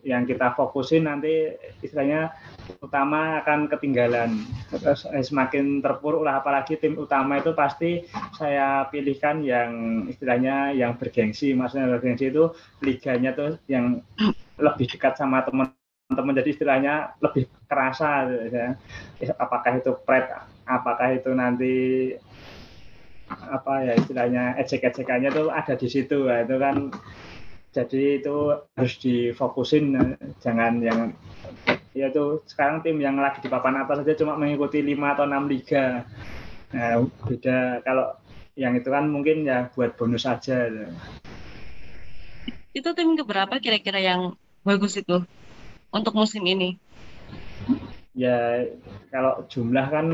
yang 0.00 0.24
kita 0.24 0.56
fokusin 0.56 1.04
nanti 1.04 1.52
istilahnya 1.84 2.32
utama 2.80 3.44
akan 3.44 3.68
ketinggalan 3.68 4.40
terus 4.72 5.04
eh, 5.12 5.20
semakin 5.20 5.84
terpuruk 5.84 6.24
lah 6.24 6.40
apalagi 6.40 6.80
tim 6.80 6.96
utama 6.96 7.36
itu 7.36 7.52
pasti 7.52 8.08
saya 8.32 8.88
pilihkan 8.88 9.44
yang 9.44 9.70
istilahnya 10.08 10.72
yang 10.72 10.96
bergengsi 10.96 11.52
maksudnya 11.52 11.92
bergengsi 11.92 12.32
itu 12.32 12.48
liganya 12.80 13.36
tuh 13.36 13.60
yang 13.68 14.00
lebih 14.56 14.88
dekat 14.88 15.20
sama 15.20 15.44
teman 15.44 15.68
teman 16.08 16.32
jadi 16.32 16.48
istilahnya 16.48 16.94
lebih 17.20 17.44
kerasa 17.68 18.24
ya. 18.48 18.76
apakah 19.36 19.80
itu 19.80 19.92
pret 20.00 20.32
apakah 20.64 21.12
itu 21.12 21.30
nanti 21.36 21.74
apa 23.40 23.86
ya 23.86 23.92
istilahnya 23.96 24.56
ecek-ecekannya 24.60 25.30
tuh 25.32 25.48
ada 25.48 25.74
di 25.76 25.88
situ. 25.88 26.28
Ya, 26.28 26.44
itu 26.44 26.56
kan 26.60 26.90
jadi 27.72 28.20
itu 28.20 28.36
harus 28.76 28.94
difokusin 29.00 29.96
jangan 30.44 30.80
yang 30.84 31.16
ya 31.96 32.08
itu 32.12 32.44
sekarang 32.48 32.84
tim 32.84 33.00
yang 33.00 33.16
lagi 33.16 33.40
di 33.40 33.48
papan 33.48 33.80
atas 33.80 34.04
saja 34.04 34.16
cuma 34.16 34.36
mengikuti 34.36 34.84
lima 34.84 35.16
atau 35.16 35.24
enam 35.24 35.48
liga. 35.48 36.04
Nah, 36.72 37.04
beda 37.28 37.84
kalau 37.84 38.16
yang 38.56 38.76
itu 38.76 38.88
kan 38.88 39.08
mungkin 39.08 39.48
ya 39.48 39.72
buat 39.72 39.96
bonus 39.96 40.28
saja 40.28 40.68
itu 42.72 42.88
tim 42.96 43.12
keberapa 43.16 43.60
kira-kira 43.60 44.00
yang 44.00 44.32
bagus 44.64 44.96
itu 44.96 45.20
untuk 45.92 46.16
musim 46.16 46.40
ini? 46.48 46.80
Ya 48.16 48.64
kalau 49.12 49.44
jumlah 49.48 49.86
kan 49.92 50.06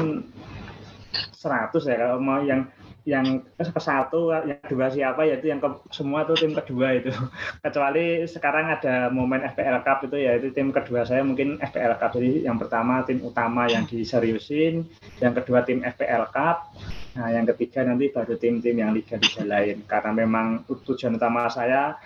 100 1.38 1.86
ya 1.86 1.96
kalau 1.98 2.18
mau 2.18 2.42
yang 2.42 2.66
yang 3.08 3.40
ke 3.56 3.80
satu 3.80 4.28
yang 4.44 4.60
kedua 4.60 4.92
siapa 4.92 5.24
yaitu 5.24 5.48
yang 5.48 5.64
ke, 5.64 5.68
semua 5.88 6.28
tuh 6.28 6.36
tim 6.36 6.52
kedua 6.52 7.00
itu. 7.00 7.08
Kecuali 7.64 8.28
sekarang 8.28 8.68
ada 8.68 9.08
momen 9.08 9.40
FPL 9.48 9.80
Cup 9.80 10.04
itu 10.04 10.16
ya 10.20 10.36
itu 10.36 10.52
tim 10.52 10.68
kedua 10.68 11.08
saya 11.08 11.24
mungkin 11.24 11.56
FPL 11.56 11.96
Cup. 11.96 12.12
Jadi 12.20 12.44
yang 12.44 12.60
pertama 12.60 13.00
tim 13.08 13.24
utama 13.24 13.64
yang 13.64 13.88
diseriusin 13.88 14.84
yang 15.24 15.32
kedua 15.32 15.64
tim 15.64 15.80
FPL 15.80 16.28
Cup. 16.28 16.76
Nah 17.16 17.32
yang 17.32 17.48
ketiga 17.48 17.88
nanti 17.88 18.12
baru 18.12 18.36
tim-tim 18.36 18.76
yang 18.76 18.92
liga-liga 18.92 19.42
lain. 19.48 19.88
Karena 19.88 20.12
memang 20.12 20.68
tujuan 20.68 21.16
utama 21.16 21.48
saya 21.48 21.96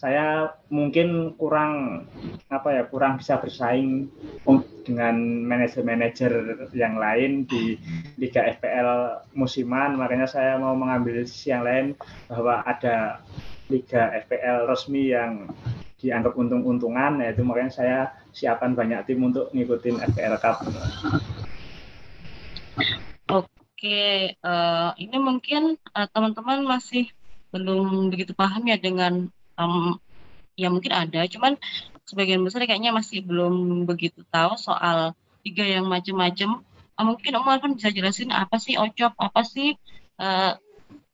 saya 0.00 0.56
mungkin 0.72 1.36
kurang 1.36 2.08
apa 2.48 2.72
ya 2.72 2.82
kurang 2.88 3.20
bisa 3.20 3.36
bersaing 3.36 4.08
dengan 4.80 5.44
manajer-manajer 5.44 6.56
yang 6.72 6.96
lain 6.96 7.44
di 7.44 7.76
Liga 8.16 8.48
FPL 8.48 9.20
musiman 9.36 10.00
makanya 10.00 10.24
saya 10.24 10.56
mau 10.56 10.72
mengambil 10.72 11.20
sisi 11.28 11.52
yang 11.52 11.68
lain 11.68 11.86
bahwa 12.32 12.64
ada 12.64 13.20
Liga 13.68 14.08
FPL 14.24 14.72
resmi 14.72 15.12
yang 15.12 15.52
dianggap 16.00 16.32
untung-untungan 16.32 17.20
yaitu 17.20 17.44
makanya 17.44 17.72
saya 17.76 17.98
siapkan 18.32 18.72
banyak 18.72 19.04
tim 19.04 19.20
untuk 19.20 19.52
ngikutin 19.52 20.00
FPL 20.00 20.40
Cup. 20.40 20.64
Oke, 23.28 24.32
uh, 24.40 24.96
ini 24.96 25.16
mungkin 25.20 25.76
uh, 25.92 26.08
teman-teman 26.08 26.64
masih 26.64 27.12
belum 27.52 28.08
begitu 28.08 28.32
paham 28.32 28.64
ya 28.64 28.80
dengan 28.80 29.28
um, 29.60 30.00
ya 30.56 30.72
mungkin 30.72 30.92
ada 30.96 31.28
cuman 31.28 31.60
sebagian 32.08 32.40
besar 32.40 32.64
kayaknya 32.64 32.96
masih 32.96 33.20
belum 33.20 33.84
begitu 33.84 34.24
tahu 34.32 34.56
soal 34.56 35.12
tiga 35.44 35.62
yang 35.62 35.86
macam-macam 35.86 36.64
uh, 37.00 37.04
mungkin 37.04 37.32
Om 37.36 37.48
Alvan 37.48 37.72
bisa 37.76 37.88
jelasin 37.88 38.32
apa 38.32 38.60
sih 38.60 38.76
OCOP 38.76 39.16
apa 39.16 39.40
sih 39.44 39.76
uh, 40.20 40.52
eh, 40.52 40.52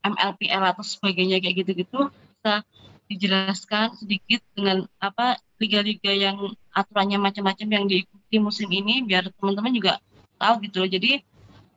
MLPL 0.07 0.63
atau 0.75 0.83
sebagainya 0.87 1.39
kayak 1.39 1.67
gitu-gitu. 1.67 2.11
Bisa 2.11 2.63
dijelaskan 3.07 3.95
sedikit 3.95 4.43
dengan 4.55 4.87
apa 4.99 5.39
liga-liga 5.63 6.11
yang 6.11 6.55
aturannya 6.75 7.23
macam-macam 7.23 7.69
yang 7.71 7.85
diikuti 7.87 8.37
musim 8.43 8.67
ini 8.71 9.07
biar 9.07 9.31
teman-teman 9.39 9.75
juga 9.75 9.93
tahu 10.39 10.63
gitu 10.67 10.83
loh. 10.83 10.91
Jadi 10.91 11.23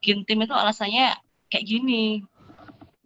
tim 0.01 0.25
itu 0.25 0.55
alasannya 0.55 1.17
kayak 1.53 1.65
gini 1.65 2.25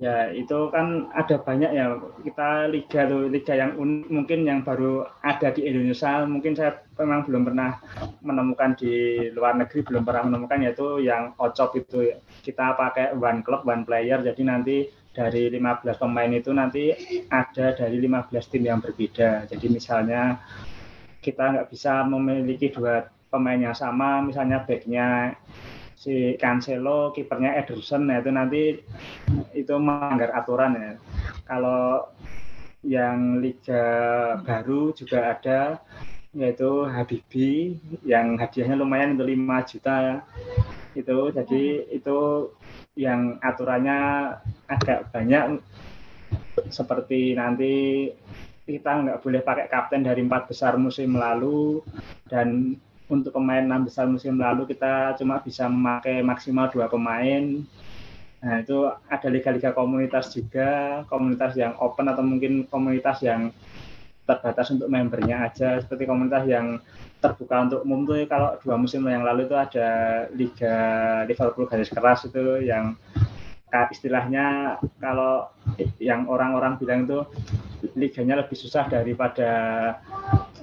Ya, 0.01 0.33
itu 0.33 0.73
kan 0.73 1.13
ada 1.13 1.37
banyak 1.37 1.69
ya 1.69 2.01
kita 2.25 2.65
liga 2.73 3.05
tuh 3.05 3.29
liga 3.29 3.53
yang 3.53 3.77
unik 3.77 4.09
mungkin 4.09 4.39
yang 4.41 4.65
baru 4.65 5.05
ada 5.21 5.53
di 5.53 5.69
Indonesia. 5.69 6.25
Mungkin 6.25 6.57
saya 6.57 6.81
memang 6.97 7.29
belum 7.29 7.45
pernah 7.45 7.77
menemukan 8.25 8.73
di 8.73 9.29
luar 9.37 9.53
negeri 9.53 9.85
belum 9.85 10.01
pernah 10.01 10.25
menemukan 10.25 10.65
yaitu 10.65 10.97
yang 10.97 11.37
ocop 11.37 11.77
itu 11.77 12.09
kita 12.41 12.73
pakai 12.73 13.13
one 13.13 13.45
club 13.45 13.61
one 13.69 13.85
player. 13.85 14.17
Jadi 14.25 14.41
nanti 14.41 14.75
dari 15.13 15.53
15 15.53 16.01
pemain 16.01 16.31
itu 16.33 16.49
nanti 16.49 16.89
ada 17.29 17.77
dari 17.77 18.01
15 18.01 18.49
tim 18.49 18.65
yang 18.65 18.81
berbeda. 18.81 19.45
Jadi 19.45 19.65
misalnya 19.69 20.41
kita 21.21 21.53
nggak 21.53 21.69
bisa 21.69 22.01
memiliki 22.03 22.73
dua 22.73 23.13
pemain 23.29 23.61
yang 23.61 23.77
sama, 23.77 24.25
misalnya 24.25 24.65
backnya 24.65 25.37
si 26.03 26.35
Cancelo, 26.35 27.15
kipernya 27.15 27.55
Ederson, 27.63 28.11
nah 28.11 28.19
itu 28.19 28.27
nanti 28.27 28.63
itu 29.55 29.75
melanggar 29.79 30.35
aturan 30.35 30.75
ya. 30.75 30.91
Kalau 31.47 32.11
yang 32.83 33.39
liga 33.39 33.85
baru 34.43 34.91
juga 34.91 35.39
ada 35.39 35.79
yaitu 36.35 36.83
Habibi 36.89 37.77
yang 38.03 38.35
hadiahnya 38.35 38.75
lumayan 38.75 39.15
untuk 39.15 39.29
5 39.29 39.69
juta 39.69 40.25
itu 40.97 41.17
jadi 41.31 41.63
itu 41.93 42.19
yang 42.97 43.37
aturannya 43.39 44.33
agak 44.67 45.13
banyak 45.13 45.61
seperti 46.73 47.37
nanti 47.37 47.73
kita 48.65 48.91
nggak 49.05 49.21
boleh 49.21 49.41
pakai 49.45 49.67
kapten 49.69 50.03
dari 50.03 50.25
empat 50.25 50.49
besar 50.49 50.73
musim 50.75 51.15
lalu 51.15 51.85
dan 52.25 52.77
untuk 53.13 53.37
pemain 53.37 53.61
enam 53.61 53.85
besar 53.85 54.09
musim 54.09 54.41
lalu 54.41 54.65
kita 54.73 55.13
cuma 55.21 55.37
bisa 55.37 55.69
memakai 55.69 56.25
maksimal 56.25 56.73
dua 56.73 56.89
pemain. 56.89 57.61
Nah 58.43 58.55
itu 58.59 58.89
ada 59.07 59.27
liga-liga 59.31 59.71
komunitas 59.71 60.33
juga, 60.35 61.01
komunitas 61.07 61.55
yang 61.55 61.77
open 61.79 62.11
atau 62.11 62.25
mungkin 62.25 62.67
komunitas 62.67 63.23
yang 63.23 63.53
terbatas 64.27 64.73
untuk 64.73 64.91
membernya 64.91 65.47
aja, 65.47 65.79
seperti 65.79 66.03
komunitas 66.03 66.43
yang 66.47 66.81
terbuka 67.23 67.55
untuk 67.63 67.79
umum 67.87 68.03
tuh 68.03 68.27
kalau 68.27 68.59
dua 68.59 68.75
musim 68.75 69.07
yang 69.07 69.23
lalu 69.23 69.47
itu 69.47 69.55
ada 69.55 69.87
liga 70.35 70.75
Liverpool 71.23 71.71
garis 71.71 71.87
keras 71.87 72.27
itu 72.27 72.67
yang 72.67 72.99
istilahnya 73.89 74.77
kalau 74.99 75.49
yang 75.97 76.27
orang-orang 76.29 76.77
bilang 76.77 77.07
itu 77.07 77.23
liganya 77.95 78.43
lebih 78.43 78.53
susah 78.59 78.85
daripada 78.85 79.51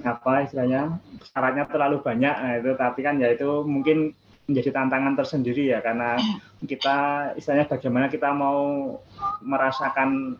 apa 0.03 0.45
istilahnya 0.45 0.99
syaratnya 1.21 1.65
terlalu 1.69 2.01
banyak 2.01 2.35
nah 2.35 2.53
itu 2.57 2.71
tapi 2.75 2.99
kan 3.05 3.21
ya 3.21 3.31
itu 3.33 3.63
mungkin 3.63 4.13
menjadi 4.49 4.73
tantangan 4.73 5.15
tersendiri 5.15 5.71
ya 5.71 5.79
karena 5.79 6.17
kita 6.65 7.31
istilahnya 7.39 7.69
bagaimana 7.69 8.11
kita 8.11 8.29
mau 8.35 8.99
merasakan 9.39 10.35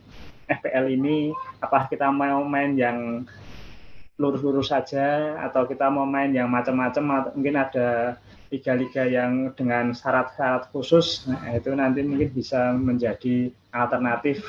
FPL 0.50 0.86
ini 0.92 1.32
apakah 1.64 1.88
kita 1.88 2.12
mau 2.12 2.44
main 2.44 2.76
yang 2.76 3.24
lurus-lurus 4.20 4.70
saja 4.70 5.40
atau 5.42 5.66
kita 5.66 5.90
mau 5.90 6.06
main 6.06 6.30
yang 6.30 6.52
macam-macam 6.52 7.34
mungkin 7.34 7.58
ada 7.58 8.20
liga-liga 8.52 9.08
yang 9.08 9.56
dengan 9.56 9.96
syarat-syarat 9.96 10.70
khusus 10.76 11.26
nah, 11.26 11.56
itu 11.56 11.72
nanti 11.72 12.04
mungkin 12.04 12.30
bisa 12.36 12.76
menjadi 12.76 13.50
alternatif 13.72 14.44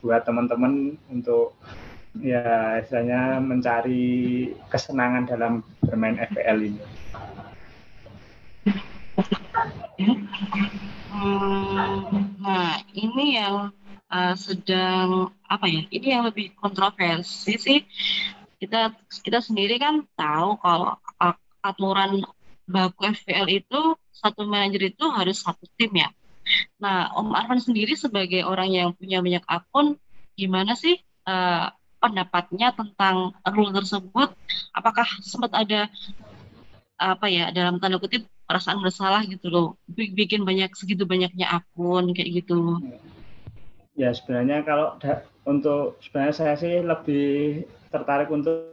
buat 0.00 0.22
teman-teman 0.24 0.96
untuk 1.10 1.52
ya 2.18 2.82
istilahnya 2.82 3.38
mencari 3.38 4.50
kesenangan 4.66 5.30
dalam 5.30 5.52
bermain 5.84 6.18
FPL 6.18 6.58
ini. 6.66 6.82
Hmm, 11.10 12.34
nah 12.40 12.80
ini 12.96 13.38
yang 13.38 13.70
uh, 14.10 14.34
sedang 14.34 15.30
apa 15.46 15.66
ya? 15.70 15.86
Ini 15.92 16.06
yang 16.18 16.24
lebih 16.26 16.56
kontroversi 16.58 17.54
sih 17.60 17.78
kita 18.60 18.92
kita 19.24 19.40
sendiri 19.40 19.80
kan 19.80 20.04
tahu 20.18 20.60
kalau 20.60 21.00
aturan 21.64 22.24
baku 22.68 23.08
FPL 23.12 23.48
itu 23.48 23.80
satu 24.12 24.44
manajer 24.44 24.92
itu 24.92 25.04
harus 25.08 25.40
satu 25.40 25.64
tim 25.80 25.90
ya. 25.96 26.08
Nah, 26.80 27.12
Om 27.16 27.32
Arfan 27.36 27.60
sendiri 27.60 27.96
sebagai 27.96 28.44
orang 28.44 28.70
yang 28.72 28.88
punya 28.96 29.20
banyak 29.20 29.44
akun, 29.48 29.96
gimana 30.36 30.76
sih 30.76 30.98
uh, 31.28 31.72
pendapatnya 32.00 32.72
tentang 32.72 33.36
rule 33.52 33.70
tersebut? 33.76 34.32
Apakah 34.72 35.06
sempat 35.20 35.52
ada 35.52 35.86
apa 37.00 37.26
ya 37.28 37.48
dalam 37.52 37.80
tanda 37.80 37.96
kutip 37.96 38.28
perasaan 38.44 38.82
bersalah 38.82 39.22
gitu 39.28 39.46
loh, 39.52 39.66
bikin 39.94 40.42
banyak 40.42 40.74
segitu 40.74 41.06
banyaknya 41.06 41.46
akun 41.48 42.10
kayak 42.16 42.42
gitu? 42.42 42.80
Ya 43.94 44.10
sebenarnya 44.10 44.64
kalau 44.64 44.96
untuk 45.44 46.00
sebenarnya 46.02 46.34
saya 46.34 46.54
sih 46.56 46.80
lebih 46.80 47.64
tertarik 47.92 48.32
untuk 48.32 48.70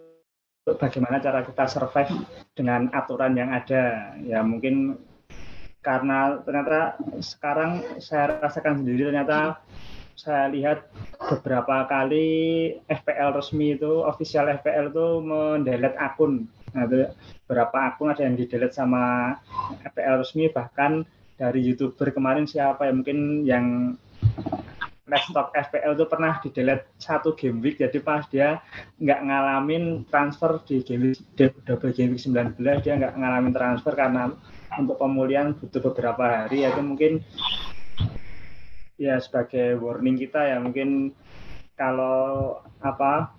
bagaimana 0.76 1.24
cara 1.24 1.44
kita 1.48 1.64
survive 1.68 2.12
dengan 2.52 2.92
aturan 2.92 3.38
yang 3.38 3.54
ada. 3.54 4.16
Ya 4.24 4.44
mungkin 4.44 5.00
karena 5.80 6.44
ternyata 6.44 7.00
sekarang 7.24 7.80
saya 8.04 8.44
rasakan 8.44 8.84
sendiri 8.84 9.08
ternyata 9.08 9.64
saya 10.18 10.50
lihat 10.50 10.90
beberapa 11.22 11.86
kali 11.86 12.28
FPL 12.90 13.38
resmi 13.38 13.78
itu, 13.78 14.02
official 14.02 14.50
FPL 14.50 14.90
itu 14.90 15.08
mendelete 15.22 15.94
akun. 16.02 16.50
Nah, 16.74 16.90
itu 16.90 17.06
beberapa 17.46 17.94
akun 17.94 18.10
ada 18.10 18.26
yang 18.26 18.34
didelete 18.34 18.74
sama 18.74 19.38
FPL 19.86 20.26
resmi, 20.26 20.50
bahkan 20.50 21.06
dari 21.38 21.62
youtuber 21.62 22.10
kemarin 22.10 22.50
siapa 22.50 22.90
ya 22.90 22.94
mungkin 22.98 23.46
yang 23.46 23.94
Stock 25.08 25.56
FPL 25.56 25.96
itu 25.96 26.06
pernah 26.12 26.36
di 26.44 26.52
delete 26.52 26.92
satu 27.00 27.32
game 27.32 27.64
week 27.64 27.80
jadi 27.80 27.96
pas 28.04 28.28
dia 28.28 28.60
nggak 29.00 29.24
ngalamin 29.24 30.04
transfer 30.12 30.60
di 30.68 30.84
game 30.84 31.16
week 31.16 31.24
double 31.64 31.96
game 31.96 32.12
week 32.12 32.20
19 32.20 32.60
dia 32.84 33.00
nggak 33.00 33.16
ngalamin 33.16 33.56
transfer 33.56 33.96
karena 33.96 34.36
untuk 34.76 35.00
pemulihan 35.00 35.56
butuh 35.56 35.80
beberapa 35.80 36.44
hari 36.44 36.68
itu 36.68 36.82
mungkin 36.84 37.24
ya 38.98 39.22
sebagai 39.22 39.78
warning 39.78 40.18
kita 40.18 40.42
ya 40.42 40.58
mungkin 40.58 41.14
kalau 41.78 42.58
apa 42.82 43.38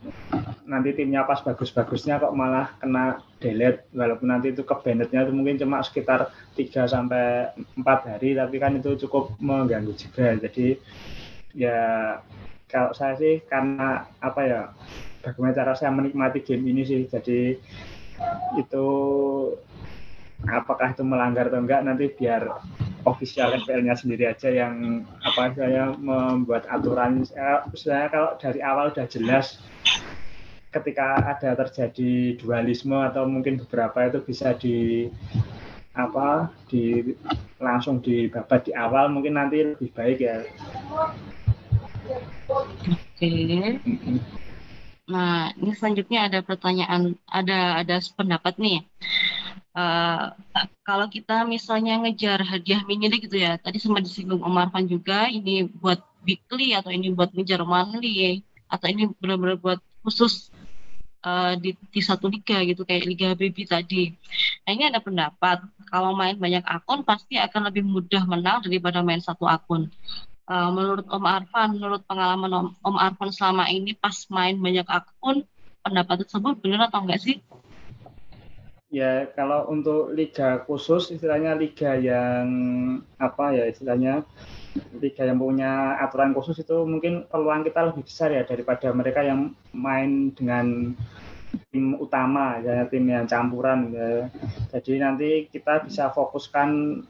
nanti 0.63 0.95
timnya 0.95 1.27
pas 1.27 1.43
bagus-bagusnya 1.43 2.23
kok 2.23 2.39
malah 2.39 2.71
kena 2.79 3.19
delete. 3.43 3.91
Walaupun 3.91 4.31
nanti 4.31 4.55
itu 4.55 4.63
ke 4.63 4.75
itu 4.95 5.33
mungkin 5.35 5.59
cuma 5.59 5.83
sekitar 5.83 6.31
3 6.55 6.87
sampai 6.87 7.51
4 7.75 7.83
hari 7.83 8.39
tapi 8.39 8.57
kan 8.63 8.79
itu 8.79 8.95
cukup 9.07 9.35
mengganggu 9.43 9.91
juga. 9.99 10.39
Jadi 10.39 10.79
ya 11.59 11.79
kalau 12.71 12.95
saya 12.95 13.19
sih 13.19 13.43
karena 13.43 14.07
apa 14.23 14.41
ya 14.47 14.61
bagaimana 15.27 15.59
cara 15.59 15.73
saya 15.75 15.91
menikmati 15.91 16.47
game 16.47 16.71
ini 16.71 16.87
sih. 16.87 17.11
Jadi 17.11 17.59
itu 18.55 18.87
apakah 20.51 20.93
itu 20.93 21.05
melanggar 21.05 21.53
atau 21.53 21.61
enggak 21.61 21.85
nanti 21.85 22.11
biar 22.13 22.49
official 23.05 23.55
FPL-nya 23.65 23.95
sendiri 23.97 24.29
aja 24.29 24.49
yang 24.51 25.05
apa 25.25 25.55
saya 25.55 25.95
membuat 25.97 26.69
aturan 26.69 27.25
saya 27.77 28.09
kalau 28.13 28.37
dari 28.37 28.61
awal 28.61 28.93
udah 28.93 29.07
jelas 29.09 29.63
ketika 30.69 31.17
ada 31.25 31.57
terjadi 31.65 32.37
dualisme 32.37 32.97
atau 32.97 33.25
mungkin 33.25 33.57
beberapa 33.65 34.13
itu 34.13 34.21
bisa 34.21 34.53
di 34.57 35.09
apa 35.97 36.53
di 36.69 37.17
langsung 37.59 37.99
dibabat 37.99 38.69
di 38.69 38.73
awal 38.77 39.09
mungkin 39.11 39.41
nanti 39.41 39.65
lebih 39.65 39.91
baik 39.97 40.19
ya 40.21 40.45
Oke. 43.19 43.33
Nah, 45.09 45.53
ini 45.57 45.73
selanjutnya 45.73 46.29
ada 46.29 46.41
pertanyaan, 46.45 47.17
ada 47.25 47.81
ada 47.81 47.97
pendapat 48.13 48.61
nih. 48.61 48.85
Uh, 49.77 50.35
kalau 50.83 51.07
kita 51.07 51.47
misalnya 51.47 52.01
ngejar 52.03 52.43
hadiah 52.43 52.83
mini 52.89 53.09
gitu 53.13 53.39
ya, 53.39 53.61
tadi 53.61 53.79
sempat 53.79 54.03
disinggung 54.03 54.43
Om 54.43 54.59
Arfan 54.59 54.89
juga, 54.91 55.29
ini 55.31 55.69
buat 55.69 56.03
weekly 56.27 56.75
atau 56.75 56.91
ini 56.91 57.15
buat 57.15 57.31
ngejar 57.31 57.63
monthly 57.63 58.43
atau 58.67 58.87
ini 58.91 59.09
benar-benar 59.23 59.57
buat 59.61 59.79
khusus 60.03 60.51
uh, 61.23 61.55
di, 61.57 61.79
di 61.95 62.01
satu 62.03 62.27
liga 62.27 62.59
gitu 62.67 62.83
kayak 62.83 63.05
Liga 63.07 63.29
Baby 63.39 63.65
tadi. 63.65 64.13
Nah 64.67 64.71
ini 64.75 64.91
ada 64.91 64.99
pendapat 64.99 65.63
kalau 65.89 66.13
main 66.13 66.35
banyak 66.35 66.65
akun 66.67 67.07
pasti 67.07 67.39
akan 67.39 67.71
lebih 67.71 67.87
mudah 67.87 68.27
menang 68.27 68.67
daripada 68.67 69.01
main 69.01 69.23
satu 69.23 69.47
akun 69.47 69.89
uh, 70.49 70.71
menurut 70.73 71.07
Om 71.07 71.25
Arfan, 71.25 71.69
menurut 71.77 72.03
pengalaman 72.09 72.51
Om, 72.51 72.67
Om 72.81 72.97
Arfan 72.97 73.31
selama 73.31 73.69
ini 73.69 73.93
pas 73.95 74.17
main 74.33 74.57
banyak 74.57 74.89
akun, 74.89 75.45
pendapat 75.85 76.25
tersebut 76.27 76.59
benar 76.65 76.89
atau 76.89 77.05
enggak 77.05 77.21
sih? 77.23 77.37
Ya, 78.89 79.29
kalau 79.37 79.69
untuk 79.69 80.17
liga 80.17 80.65
khusus, 80.65 81.13
istilahnya 81.13 81.53
liga 81.53 81.93
yang 81.93 82.49
apa 83.21 83.53
ya 83.53 83.69
istilahnya 83.69 84.25
liga 84.97 85.29
yang 85.29 85.37
punya 85.37 86.01
aturan 86.01 86.33
khusus 86.33 86.57
itu 86.65 86.89
mungkin 86.89 87.29
peluang 87.29 87.69
kita 87.69 87.93
lebih 87.93 88.09
besar 88.09 88.33
ya 88.33 88.49
daripada 88.49 88.89
mereka 88.97 89.21
yang 89.21 89.53
main 89.77 90.33
dengan 90.33 90.97
tim 91.69 92.01
utama 92.01 92.65
ya 92.65 92.89
tim 92.89 93.05
yang 93.05 93.29
campuran 93.29 93.93
ya. 93.93 94.33
Jadi 94.73 94.93
nanti 95.05 95.29
kita 95.53 95.85
bisa 95.85 96.09
fokuskan 96.09 97.05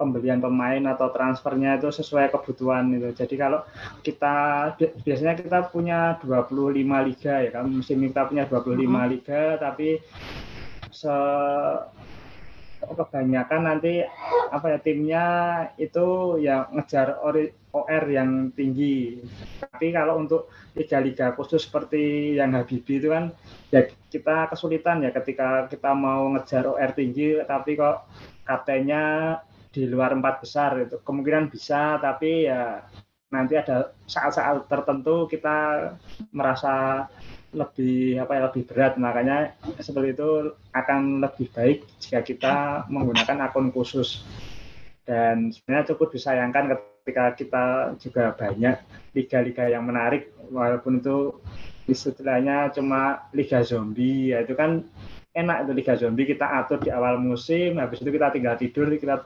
pembelian 0.00 0.40
pemain 0.42 0.82
atau 0.88 1.12
transfernya 1.12 1.78
itu 1.78 1.92
sesuai 1.92 2.32
kebutuhan 2.32 2.90
itu. 2.96 3.12
Jadi 3.12 3.34
kalau 3.36 3.60
kita 4.00 4.72
biasanya 5.04 5.36
kita 5.36 5.68
punya 5.68 6.16
25 6.24 6.72
liga 6.80 7.34
ya 7.44 7.50
kan 7.52 7.68
musim 7.68 8.00
kita 8.02 8.24
punya 8.24 8.48
25 8.48 8.72
hmm. 8.72 8.96
liga 9.12 9.42
tapi 9.60 10.00
se 10.90 11.16
kebanyakan 12.78 13.60
nanti 13.66 14.06
apa 14.48 14.76
ya 14.76 14.78
timnya 14.80 15.26
itu 15.76 16.38
yang 16.40 16.70
ngejar 16.72 17.18
OR 17.74 18.04
yang 18.08 18.54
tinggi. 18.54 19.20
Tapi 19.60 19.92
kalau 19.92 20.22
untuk 20.22 20.48
liga-liga 20.78 21.34
khusus 21.34 21.66
seperti 21.66 22.36
yang 22.38 22.54
Habibi 22.54 23.02
itu 23.02 23.10
kan 23.10 23.34
ya 23.74 23.84
kita 24.08 24.48
kesulitan 24.48 25.04
ya 25.04 25.10
ketika 25.12 25.66
kita 25.68 25.92
mau 25.92 26.30
ngejar 26.32 26.64
OR 26.64 26.90
tinggi 26.96 27.42
tapi 27.44 27.76
kok 27.76 28.08
kaptennya 28.46 29.36
di 29.68 29.84
luar 29.84 30.16
empat 30.16 30.40
besar 30.40 30.80
itu 30.80 30.96
kemungkinan 31.04 31.52
bisa 31.52 32.00
tapi 32.00 32.48
ya 32.48 32.80
nanti 33.28 33.60
ada 33.60 33.92
saat-saat 34.08 34.64
tertentu 34.72 35.28
kita 35.28 35.92
merasa 36.32 37.04
lebih 37.52 38.20
apa 38.20 38.32
ya 38.36 38.40
lebih 38.50 38.62
berat. 38.68 39.00
Makanya 39.00 39.56
seperti 39.80 40.18
itu 40.18 40.52
akan 40.72 41.24
lebih 41.24 41.46
baik 41.52 41.78
jika 42.02 42.20
kita 42.24 42.54
menggunakan 42.92 43.48
akun 43.48 43.72
khusus. 43.72 44.24
Dan 45.08 45.48
sebenarnya 45.48 45.96
cukup 45.96 46.12
disayangkan 46.12 46.76
ketika 46.76 47.32
kita 47.32 47.64
juga 47.96 48.36
banyak 48.36 48.76
liga-liga 49.16 49.64
yang 49.72 49.88
menarik 49.88 50.36
walaupun 50.52 51.00
itu 51.00 51.40
istilahnya 51.88 52.68
cuma 52.76 53.30
liga 53.32 53.64
zombie. 53.64 54.36
Ya 54.36 54.44
itu 54.44 54.52
kan 54.52 54.84
enak 55.38 55.56
itu 55.66 55.72
Liga 55.78 55.94
Zombie. 55.94 56.26
Kita 56.26 56.46
atur 56.58 56.82
di 56.82 56.90
awal 56.90 57.22
musim 57.22 57.78
habis 57.78 58.02
itu 58.02 58.10
kita 58.10 58.34
tinggal 58.34 58.58
tidur 58.58 58.90
kita 58.90 59.22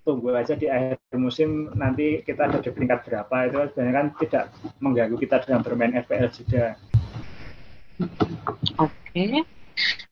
tunggu 0.00 0.32
aja 0.32 0.56
di 0.56 0.66
akhir 0.66 0.96
musim 1.18 1.68
nanti 1.76 2.24
kita 2.24 2.46
ada 2.46 2.58
di 2.62 2.70
peringkat 2.70 3.00
berapa. 3.10 3.36
Itu 3.50 3.58
sebenarnya 3.74 3.94
kan 3.94 4.06
tidak 4.22 4.44
mengganggu 4.78 5.16
kita 5.18 5.36
dalam 5.44 5.60
bermain 5.66 5.94
FPL 5.98 6.30
juga. 6.30 6.64
Oke, 8.00 8.96
okay. 9.12 9.44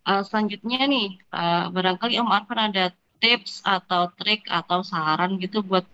uh, 0.04 0.20
selanjutnya 0.20 0.84
nih 0.84 1.16
uh, 1.32 1.72
barangkali 1.72 2.20
Om 2.20 2.28
Arfan 2.28 2.60
ada 2.68 2.92
tips 3.16 3.64
atau 3.64 4.12
trik 4.20 4.44
atau 4.44 4.84
saran 4.84 5.40
gitu 5.40 5.64
buat 5.64 5.88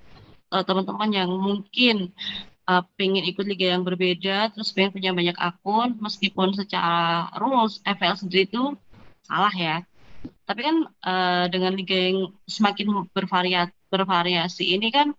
uh, 0.51 0.65
teman-teman 0.67 1.11
yang 1.15 1.31
mungkin 1.31 2.11
uh, 2.67 2.83
pengen 2.99 3.23
ikut 3.31 3.47
liga 3.47 3.79
yang 3.79 3.87
berbeda, 3.87 4.51
terus 4.51 4.75
pengen 4.75 4.91
punya 4.91 5.11
banyak 5.15 5.39
akun, 5.39 5.95
meskipun 6.03 6.59
secara 6.59 7.31
rules 7.39 7.79
FPL 7.87 8.19
sendiri 8.19 8.51
itu 8.51 8.75
salah 9.23 9.55
ya. 9.55 9.77
Tapi 10.45 10.61
kan 10.67 10.77
uh, 11.07 11.47
dengan 11.47 11.79
liga 11.79 11.95
yang 11.95 12.35
semakin 12.51 13.07
bervariasi, 13.15 13.73
bervariasi 13.87 14.65
ini 14.75 14.91
kan 14.91 15.15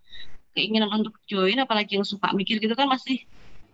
keinginan 0.52 0.92
untuk 0.92 1.16
join 1.28 1.56
apalagi 1.60 2.00
yang 2.00 2.06
suka 2.08 2.32
mikir 2.32 2.56
gitu 2.60 2.72
kan 2.72 2.88
masih 2.88 3.20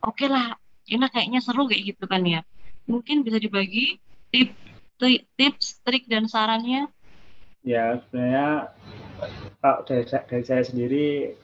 oke 0.03 0.19
okay 0.19 0.27
lah 0.27 0.59
ini 0.91 1.07
kayaknya 1.07 1.39
seru 1.39 1.71
kayak 1.71 1.95
gitu 1.95 2.11
kan 2.11 2.27
ya 2.27 2.43
mungkin 2.87 3.23
bisa 3.23 3.39
dibagi 3.39 3.99
tips 4.33 4.55
tips 5.35 5.67
trik 5.83 6.07
dan 6.07 6.31
sarannya. 6.31 6.87
Ya 7.63 7.99
sebenarnya 8.07 8.75
kalau 9.63 9.87
dari, 9.87 10.05
dari 10.07 10.45
saya 10.47 10.63
sendiri 10.67 11.35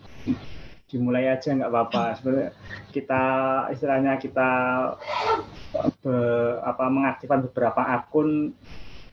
dimulai 0.89 1.31
aja 1.31 1.55
nggak 1.55 1.71
apa-apa. 1.71 2.05
Sebenarnya 2.19 2.51
kita 2.91 3.25
istilahnya 3.71 4.13
kita 4.19 4.51
be, 6.03 6.17
apa 6.65 6.85
mengaktifkan 6.91 7.47
beberapa 7.51 7.83
akun. 7.83 8.55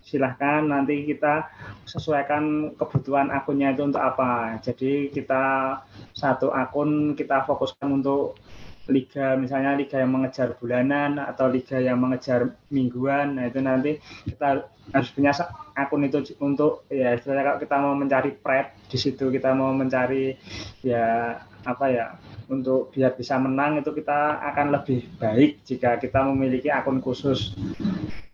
Silahkan 0.05 0.61
nanti 0.61 1.01
kita 1.09 1.49
sesuaikan 1.89 2.77
kebutuhan 2.77 3.33
akunnya 3.33 3.73
itu 3.73 3.81
untuk 3.89 4.01
apa. 4.01 4.61
Jadi 4.61 5.09
kita 5.09 5.77
satu 6.13 6.53
akun 6.53 7.17
kita 7.17 7.41
fokuskan 7.49 7.89
untuk 8.01 8.37
liga 8.85 9.33
misalnya 9.39 9.73
liga 9.73 9.97
yang 9.97 10.13
mengejar 10.13 10.53
bulanan 10.57 11.17
atau 11.17 11.49
liga 11.49 11.81
yang 11.81 11.97
mengejar 11.97 12.53
mingguan 12.69 13.37
nah 13.37 13.49
itu 13.49 13.59
nanti 13.61 13.97
kita 14.29 14.69
harus 14.93 15.09
punya 15.13 15.33
akun 15.73 16.05
itu 16.05 16.21
untuk 16.37 16.85
ya 16.93 17.17
istilahnya 17.17 17.43
kalau 17.43 17.59
kita 17.59 17.75
mau 17.81 17.93
mencari 17.97 18.31
prep 18.37 18.77
di 18.85 18.97
situ 19.01 19.33
kita 19.33 19.57
mau 19.57 19.73
mencari 19.73 20.37
ya 20.85 21.33
apa 21.65 21.85
ya 21.89 22.05
untuk 22.45 22.93
biar 22.93 23.17
bisa 23.17 23.41
menang 23.41 23.81
itu 23.81 23.89
kita 23.89 24.37
akan 24.53 24.77
lebih 24.77 25.09
baik 25.17 25.65
jika 25.65 25.97
kita 25.97 26.21
memiliki 26.21 26.69
akun 26.69 27.01
khusus. 27.01 27.57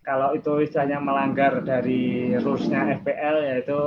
Kalau 0.02 0.34
itu 0.34 0.66
istilahnya 0.66 0.98
melanggar 0.98 1.62
dari 1.62 2.34
rulesnya 2.34 3.00
FPL 3.00 3.36
yaitu 3.46 3.80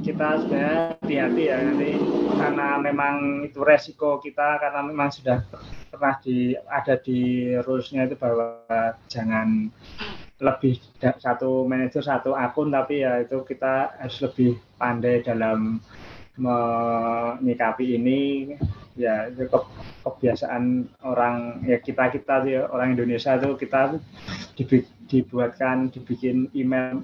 kita 0.00 0.40
sebenarnya 0.40 0.96
hati-hati 0.98 1.42
ya 1.52 1.56
nanti 1.60 1.92
karena 2.32 2.68
memang 2.80 3.14
itu 3.44 3.60
resiko 3.60 4.24
kita 4.24 4.56
karena 4.56 4.80
memang 4.88 5.12
sudah 5.12 5.44
pernah 6.04 6.20
di 6.20 6.52
ada 6.52 7.00
di 7.00 7.20
rulesnya 7.64 8.04
itu 8.04 8.12
bahwa 8.20 8.60
jangan 9.08 9.72
lebih 10.36 10.76
satu 11.00 11.64
manajer 11.64 12.04
satu 12.04 12.36
akun 12.36 12.68
tapi 12.68 13.00
ya 13.00 13.24
itu 13.24 13.40
kita 13.40 13.96
harus 13.96 14.20
lebih 14.20 14.60
pandai 14.76 15.24
dalam 15.24 15.80
menyikapi 16.36 17.96
ini. 17.96 18.52
Ya 19.00 19.32
itu 19.32 19.48
kebiasaan 20.04 20.92
orang 21.08 21.64
ya 21.64 21.80
kita 21.80 22.12
kita 22.12 22.44
sih 22.44 22.60
orang 22.60 22.92
Indonesia 22.92 23.40
itu 23.40 23.56
kita 23.56 23.96
dibuatkan 25.08 25.88
dibikin 25.88 26.52
email 26.52 27.00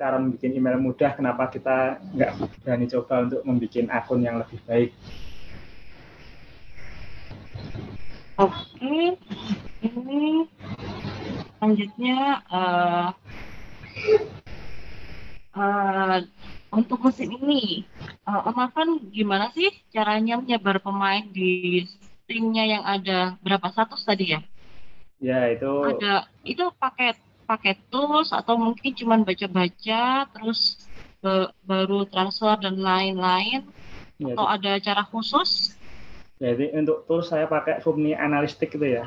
cara 0.00 0.16
membuat 0.16 0.48
email 0.48 0.80
mudah. 0.80 1.12
Kenapa 1.12 1.52
kita 1.52 2.00
nggak 2.16 2.64
berani 2.64 2.88
coba 2.88 3.28
untuk 3.28 3.44
membuat 3.44 3.84
akun 3.92 4.24
yang 4.24 4.40
lebih 4.40 4.56
baik 4.64 4.96
oke 8.38 8.96
ini 9.84 10.48
selanjutnya 11.58 12.18
uh, 12.50 13.08
uh, 15.56 16.18
untuk 16.74 16.98
musim 16.98 17.30
ini 17.30 17.86
uh, 18.26 18.50
Om 18.50 18.58
Afan 18.58 18.88
gimana 19.14 19.54
sih 19.54 19.70
caranya 19.94 20.40
menyebar 20.40 20.82
pemain 20.82 21.22
di 21.30 21.86
timnya 22.26 22.64
yang 22.66 22.84
ada 22.84 23.36
berapa 23.44 23.70
status 23.70 24.02
tadi 24.02 24.34
ya 24.34 24.40
Ya 25.24 25.48
itu. 25.48 25.72
Ada 25.88 26.28
itu 26.44 26.64
paket 26.76 27.16
paket 27.48 27.80
tools 27.88 28.28
atau 28.32 28.60
mungkin 28.60 28.92
cuma 28.92 29.16
baca-baca 29.20 30.28
terus 30.32 30.84
be, 31.24 31.48
baru 31.64 32.08
transfer 32.08 32.56
dan 32.60 32.76
lain-lain 32.76 33.64
ya, 34.20 34.32
atau 34.36 34.44
itu. 34.44 34.54
ada 34.60 34.72
cara 34.84 35.02
khusus? 35.08 35.80
Jadi 36.38 36.74
untuk 36.74 37.06
tools 37.06 37.30
saya 37.30 37.46
pakai 37.46 37.78
Fumni 37.78 38.10
Analytics 38.10 38.74
itu 38.74 38.86
ya. 38.98 39.06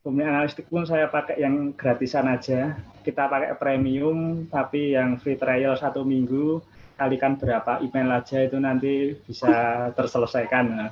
Fumni 0.00 0.24
Analytics 0.24 0.70
pun 0.72 0.88
saya 0.88 1.10
pakai 1.12 1.36
yang 1.42 1.76
gratisan 1.76 2.30
aja. 2.30 2.78
Kita 3.04 3.28
pakai 3.28 3.54
premium 3.60 4.48
tapi 4.48 4.96
yang 4.96 5.20
free 5.20 5.36
trial 5.36 5.76
satu 5.76 6.02
minggu 6.02 6.64
kalikan 6.96 7.36
berapa 7.36 7.84
email 7.84 8.08
aja 8.08 8.40
itu 8.40 8.56
nanti 8.56 9.12
bisa 9.28 9.88
terselesaikan. 9.92 10.90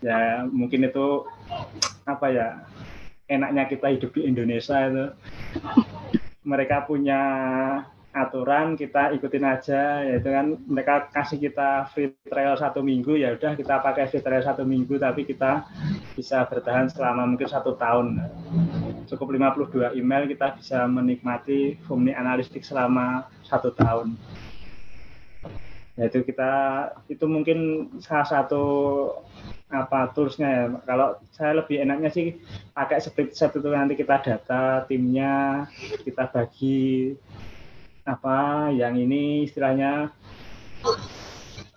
Ya 0.00 0.44
mungkin 0.48 0.88
itu 0.88 1.28
apa 2.08 2.32
ya 2.32 2.48
enaknya 3.28 3.68
kita 3.68 3.92
hidup 3.92 4.10
di 4.16 4.24
Indonesia 4.24 4.88
itu 4.88 5.04
mereka 6.44 6.84
punya 6.84 7.20
aturan 8.14 8.78
kita 8.78 9.10
ikutin 9.18 9.42
aja 9.42 10.06
yaitu 10.06 10.30
kan 10.30 10.54
mereka 10.70 11.10
kasih 11.10 11.42
kita 11.42 11.90
free 11.90 12.14
trial 12.22 12.54
satu 12.54 12.78
minggu 12.78 13.18
ya 13.18 13.34
udah 13.34 13.58
kita 13.58 13.82
pakai 13.82 14.06
free 14.06 14.22
trial 14.22 14.46
satu 14.46 14.62
minggu 14.62 15.02
tapi 15.02 15.26
kita 15.26 15.66
bisa 16.14 16.46
bertahan 16.46 16.86
selama 16.86 17.26
mungkin 17.26 17.50
satu 17.50 17.74
tahun 17.74 18.22
cukup 19.10 19.34
52 19.66 19.98
email 19.98 20.30
kita 20.30 20.54
bisa 20.54 20.86
menikmati 20.86 21.74
Fumni 21.90 22.14
Analytics 22.14 22.70
selama 22.70 23.26
satu 23.42 23.74
tahun 23.74 24.14
yaitu 25.98 26.22
kita 26.26 26.52
itu 27.10 27.26
mungkin 27.26 27.90
salah 27.98 28.26
satu 28.26 28.64
apa 29.70 30.10
toolsnya 30.14 30.48
ya. 30.50 30.64
Kalau 30.86 31.18
saya 31.34 31.62
lebih 31.62 31.82
enaknya 31.82 32.10
sih 32.10 32.34
pakai 32.74 32.98
split 32.98 33.34
itu 33.34 33.68
nanti 33.70 33.94
kita 33.94 34.22
data 34.22 34.82
timnya, 34.90 35.66
kita 36.02 36.30
bagi 36.30 37.14
apa 38.04 38.68
yang 38.68 39.00
ini 39.00 39.48
istilahnya 39.48 40.12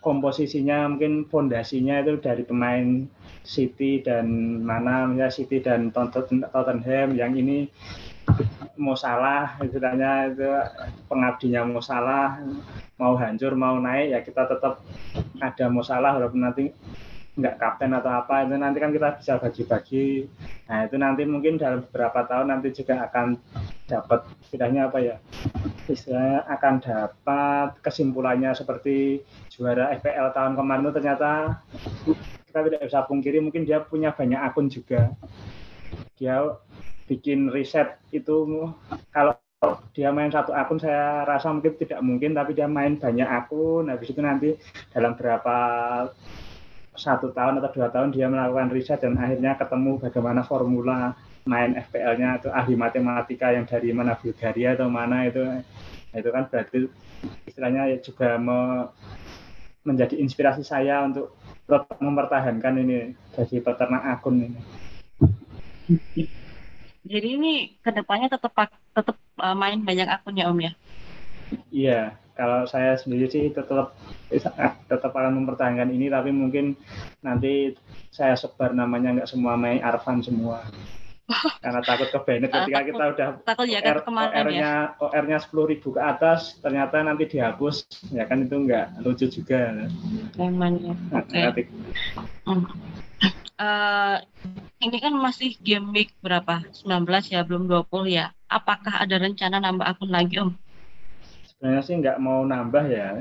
komposisinya 0.03 0.91
mungkin 0.91 1.23
fondasinya 1.27 2.03
itu 2.03 2.19
dari 2.19 2.43
pemain 2.43 3.07
City 3.47 4.03
dan 4.03 4.27
mana 4.59 5.07
misalnya 5.07 5.31
City 5.31 5.63
dan 5.63 5.95
Tottenham 5.95 7.15
yang 7.15 7.31
ini 7.31 7.71
mau 8.75 8.99
salah 8.99 9.55
istilahnya 9.63 10.35
itu 10.35 10.47
pengabdinya 11.07 11.63
mau 11.63 11.79
salah 11.79 12.43
mau 12.99 13.15
hancur 13.15 13.55
mau 13.55 13.79
naik 13.79 14.07
ya 14.11 14.19
kita 14.19 14.51
tetap 14.51 14.83
ada 15.39 15.65
mau 15.71 15.81
salah 15.81 16.19
walaupun 16.19 16.43
nanti 16.43 16.75
nggak 17.37 17.55
kapten 17.61 17.93
atau 17.93 18.11
apa 18.17 18.49
itu 18.49 18.57
nanti 18.57 18.77
kan 18.81 18.89
kita 18.89 19.13
bisa 19.21 19.37
bagi-bagi. 19.37 20.25
Nah 20.65 20.89
itu 20.89 20.95
nanti 20.97 21.21
mungkin 21.29 21.61
dalam 21.61 21.85
beberapa 21.85 22.25
tahun 22.25 22.49
nanti 22.49 22.73
juga 22.73 23.05
akan 23.05 23.37
dapat 23.87 24.27
istilahnya 24.43 24.91
apa 24.91 24.99
ya 24.99 25.15
istilahnya 25.87 26.43
akan 26.51 26.73
dapat 26.83 27.69
kesimpulannya 27.79 28.51
seperti 28.51 29.23
juara 29.47 29.95
FPL 29.95 30.35
tahun 30.35 30.59
kemarin 30.59 30.83
itu 30.83 30.93
ternyata 30.99 31.31
kita 32.45 32.59
tidak 32.67 32.81
bisa 32.83 32.99
pungkiri 33.07 33.39
mungkin 33.39 33.63
dia 33.63 33.79
punya 33.79 34.11
banyak 34.11 34.39
akun 34.43 34.67
juga. 34.67 35.15
Dia 36.19 36.59
bikin 37.07 37.47
riset 37.47 37.95
itu 38.11 38.67
kalau 39.15 39.39
dia 39.95 40.11
main 40.11 40.29
satu 40.29 40.51
akun 40.53 40.77
saya 40.77 41.23
rasa 41.23 41.49
mungkin 41.49 41.73
tidak 41.79 41.99
mungkin 42.03 42.35
tapi 42.35 42.53
dia 42.53 42.67
main 42.67 42.99
banyak 42.99 43.25
akun 43.25 43.87
habis 43.89 44.11
itu 44.11 44.21
nanti 44.21 44.53
dalam 44.91 45.15
berapa 45.17 45.57
satu 46.97 47.31
tahun 47.31 47.61
atau 47.61 47.71
dua 47.77 47.87
tahun 47.93 48.09
dia 48.13 48.27
melakukan 48.27 48.73
riset 48.73 49.01
dan 49.01 49.17
akhirnya 49.17 49.53
ketemu 49.57 50.01
bagaimana 50.01 50.41
formula 50.45 51.13
main 51.47 51.73
FPL-nya 51.79 52.43
atau 52.43 52.49
ahli 52.51 52.75
matematika 52.75 53.55
yang 53.55 53.63
dari 53.63 53.95
mana 53.95 54.19
Bulgaria 54.19 54.75
atau 54.75 54.91
mana 54.91 55.25
itu 55.25 55.41
itu 56.11 56.29
kan 56.29 56.45
berarti 56.51 56.91
istilahnya 57.47 57.97
juga 58.03 58.37
me, 58.37 58.91
menjadi 59.87 60.19
inspirasi 60.19 60.61
saya 60.61 61.07
untuk 61.07 61.33
mempertahankan 61.99 62.79
ini 62.83 62.97
jadi 63.35 63.63
peternak 63.63 64.03
akun 64.19 64.43
ini. 64.43 64.59
Jadi 67.07 67.27
ini 67.39 67.53
ke 67.79 67.91
depannya 67.95 68.27
tetap 68.27 68.51
tetap 68.91 69.15
uh, 69.39 69.55
main 69.55 69.79
banyak 69.79 70.07
akun 70.07 70.35
ya 70.35 70.51
Om 70.51 70.59
ya? 70.59 70.71
Iya, 71.71 72.01
kalau 72.35 72.67
saya 72.67 72.99
sendiri 72.99 73.25
sih 73.31 73.45
tetap 73.49 73.95
tetap 74.91 75.11
akan 75.15 75.41
mempertahankan 75.41 75.89
ini 75.89 76.11
tapi 76.11 76.29
mungkin 76.29 76.75
nanti 77.25 77.73
saya 78.13 78.37
sebar 78.37 78.77
namanya 78.77 79.17
nggak 79.17 79.29
semua 79.31 79.55
main 79.55 79.81
Arfan 79.81 80.21
semua 80.21 80.67
karena 81.63 81.81
takut 81.83 82.07
ke 82.07 82.19
Bennett 82.23 82.51
ah, 82.55 82.63
ketika 82.63 82.81
kita 82.87 83.03
udah 83.11 83.27
takut 83.43 83.67
ya, 83.67 83.83
OR, 83.83 83.99
OR-nya 84.07 84.55
ya. 84.55 84.73
OR-nya 85.03 85.37
sepuluh 85.43 85.67
ribu 85.67 85.91
ke 85.91 86.01
atas 86.01 86.55
ternyata 86.63 87.03
nanti 87.03 87.27
dihapus 87.27 87.87
ya 88.15 88.23
kan 88.25 88.47
itu 88.47 88.55
nggak 88.55 89.03
lucu 89.03 89.27
juga 89.27 89.75
Memang 90.39 90.73
ya. 90.79 90.95
Okay. 91.27 91.67
Hmm. 92.47 92.63
Uh, 93.57 94.21
ini 94.79 95.01
kan 95.01 95.17
masih 95.17 95.57
game 95.65 95.89
week 95.89 96.13
berapa? 96.21 96.61
19 96.69 97.33
ya, 97.33 97.41
belum 97.41 97.65
20 97.65 98.05
ya. 98.13 98.29
Apakah 98.45 99.01
ada 99.01 99.17
rencana 99.17 99.57
nambah 99.57 99.81
akun 99.81 100.13
lagi, 100.13 100.37
Om? 100.37 100.53
sebenarnya 101.57 101.81
sih 101.81 101.97
nggak 101.97 102.21
mau 102.21 102.45
nambah 102.45 102.85
ya 102.85 103.17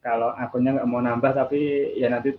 kalau 0.00 0.32
akunnya 0.32 0.80
nggak 0.80 0.88
mau 0.88 1.04
nambah 1.04 1.36
tapi 1.36 1.92
ya 2.00 2.08
nanti 2.08 2.32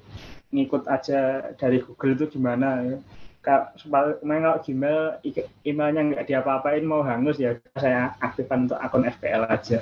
ngikut 0.49 0.89
aja 0.89 1.53
dari 1.53 1.77
Google 1.85 2.17
itu 2.17 2.25
gimana 2.33 2.81
ya. 2.81 2.97
Kemarin 3.41 4.43
kalau 4.43 4.59
Gmail 4.59 4.99
emailnya 5.63 6.01
nggak 6.11 6.27
diapa-apain 6.27 6.83
mau 6.83 7.01
hangus 7.01 7.39
ya 7.39 7.55
saya 7.79 8.11
aktifkan 8.19 8.67
untuk 8.67 8.79
akun 8.79 9.07
FPL 9.07 9.47
aja. 9.47 9.79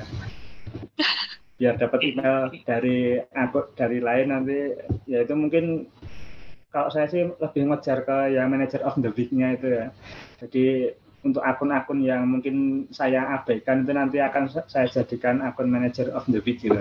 Biar 1.57 1.73
dapat 1.81 1.99
email 2.05 2.53
dari 2.69 3.17
akun 3.33 3.65
dari 3.73 3.97
lain 3.97 4.27
nanti. 4.29 4.77
Ya 5.09 5.25
itu 5.25 5.33
mungkin 5.33 5.89
kalau 6.69 6.93
saya 6.93 7.09
sih 7.09 7.25
lebih 7.25 7.65
ngejar 7.65 8.05
ke 8.05 8.37
yang 8.37 8.53
manager 8.53 8.85
of 8.85 8.93
the 9.01 9.09
week-nya 9.09 9.57
itu 9.57 9.67
ya. 9.73 9.85
Jadi 10.37 10.93
untuk 11.25 11.41
akun-akun 11.41 12.05
yang 12.05 12.29
mungkin 12.29 12.85
saya 12.93 13.25
abaikan 13.41 13.83
itu 13.83 13.91
nanti 13.91 14.21
akan 14.21 14.47
saya 14.69 14.85
jadikan 14.85 15.41
akun 15.41 15.65
manager 15.65 16.13
of 16.13 16.23
the 16.29 16.37
week 16.45 16.61
gitu. 16.61 16.77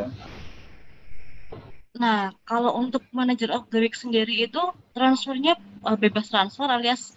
Nah, 1.97 2.29
kalau 2.45 2.77
untuk 2.77 3.09
manager 3.17 3.49
of 3.57 3.73
the 3.73 3.81
week 3.81 3.97
sendiri 3.97 4.45
itu 4.45 4.61
transfernya 4.93 5.57
uh, 5.87 5.95
bebas 5.95 6.27
transfer 6.27 6.67
alias 6.67 7.15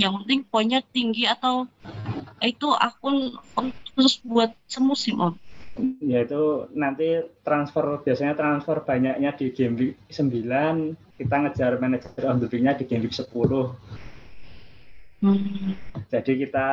yang 0.00 0.24
penting 0.24 0.40
poinnya 0.48 0.80
tinggi 0.80 1.28
atau 1.28 1.68
itu 2.40 2.68
akun 2.72 3.36
khusus 3.92 4.24
buat 4.24 4.56
semusim 4.64 5.20
om? 5.20 5.34
Ya 6.02 6.26
itu 6.26 6.66
nanti 6.74 7.22
transfer 7.46 8.02
biasanya 8.02 8.34
transfer 8.34 8.82
banyaknya 8.82 9.30
di 9.36 9.52
game 9.54 9.74
week 9.78 9.94
9 10.10 11.20
kita 11.20 11.34
ngejar 11.38 11.78
the 11.78 12.48
week-nya 12.50 12.74
di 12.74 12.84
game 12.88 13.06
week 13.06 13.14
10 13.14 13.28
Jadi 16.08 16.46
kita, 16.46 16.68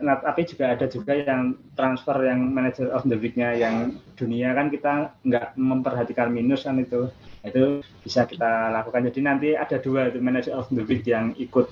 tapi 0.00 0.48
juga 0.48 0.72
ada 0.72 0.88
juga 0.88 1.12
yang 1.12 1.52
transfer 1.76 2.16
yang 2.24 2.48
manager 2.48 2.88
of 2.88 3.04
the 3.04 3.20
week-nya 3.20 3.52
yang 3.52 4.00
dunia 4.16 4.56
kan 4.56 4.72
kita 4.72 5.12
nggak 5.20 5.60
memperhatikan 5.60 6.32
minus 6.32 6.64
kan 6.64 6.80
itu, 6.80 7.12
itu 7.44 7.84
bisa 8.00 8.24
kita 8.24 8.72
lakukan. 8.72 9.12
Jadi 9.12 9.20
nanti 9.20 9.48
ada 9.52 9.76
dua 9.76 10.08
itu 10.08 10.24
manager 10.24 10.56
of 10.56 10.72
the 10.72 10.88
week 10.88 11.04
yang 11.04 11.36
ikut 11.36 11.68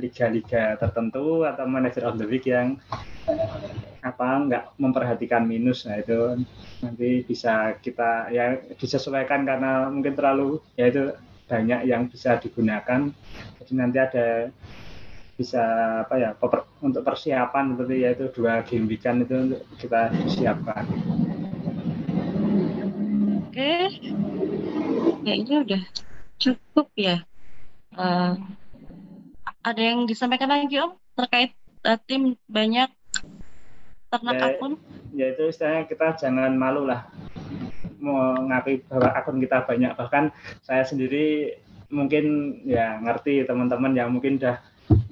liga-liga 0.00 0.80
tertentu 0.80 1.44
atau 1.44 1.68
manager 1.68 2.08
of 2.08 2.16
the 2.16 2.24
week 2.24 2.48
yang 2.48 2.80
apa 4.00 4.28
nggak 4.48 4.64
memperhatikan 4.80 5.44
minus. 5.44 5.84
Nah 5.84 6.00
itu 6.00 6.48
nanti 6.80 7.28
bisa 7.28 7.76
kita 7.76 8.32
ya 8.32 8.56
disesuaikan 8.80 9.44
karena 9.44 9.92
mungkin 9.92 10.16
terlalu 10.16 10.64
ya 10.80 10.88
itu 10.88 11.12
banyak 11.44 11.84
yang 11.84 12.08
bisa 12.08 12.40
digunakan. 12.40 13.12
Jadi 13.60 13.72
nanti 13.76 14.00
ada 14.00 14.48
bisa 15.42 15.64
apa 16.06 16.14
ya 16.22 16.30
untuk 16.78 17.02
persiapan 17.02 17.74
seperti 17.74 17.94
yaitu 18.06 18.24
dua 18.30 18.62
game 18.62 18.86
weekend 18.86 19.26
itu 19.26 19.34
untuk 19.34 19.62
kita 19.82 20.14
siapkan. 20.30 20.86
Oke, 23.50 23.90
kayaknya 25.26 25.56
udah 25.66 25.82
cukup 26.38 26.86
ya. 26.94 27.26
Uh, 27.92 28.38
ada 29.66 29.82
yang 29.82 30.06
disampaikan 30.06 30.48
lagi 30.48 30.78
om 30.78 30.94
terkait 31.18 31.52
uh, 31.84 31.98
tim 32.06 32.38
banyak 32.46 32.88
ternak 34.08 34.38
ya, 34.38 34.46
akun? 34.54 34.72
Ya 35.12 35.26
itu 35.34 35.50
istilahnya 35.50 35.90
kita 35.90 36.16
jangan 36.22 36.54
malu 36.54 36.86
lah 36.86 37.10
mengakui 38.02 38.82
bahwa 38.86 39.10
akun 39.14 39.38
kita 39.42 39.62
banyak 39.62 39.92
bahkan 39.94 40.34
saya 40.62 40.82
sendiri 40.82 41.58
mungkin 41.92 42.58
ya 42.64 42.98
ngerti 42.98 43.44
teman-teman 43.44 43.92
yang 43.92 44.08
mungkin 44.10 44.40
udah 44.40 44.58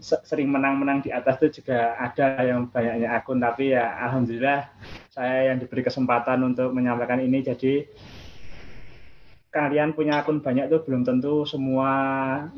sering 0.01 0.49
menang-menang 0.49 1.05
di 1.05 1.13
atas 1.13 1.37
itu 1.45 1.61
juga 1.61 1.95
ada 2.01 2.41
yang 2.41 2.67
banyaknya 2.73 3.13
akun 3.21 3.37
tapi 3.37 3.77
ya 3.77 4.01
alhamdulillah 4.09 4.67
saya 5.13 5.53
yang 5.53 5.61
diberi 5.61 5.85
kesempatan 5.85 6.41
untuk 6.41 6.73
menyampaikan 6.73 7.21
ini. 7.21 7.45
Jadi 7.45 7.85
kalian 9.51 9.93
punya 9.93 10.23
akun 10.23 10.41
banyak 10.41 10.71
itu 10.71 10.79
belum 10.87 11.03
tentu 11.03 11.45
semua 11.45 11.93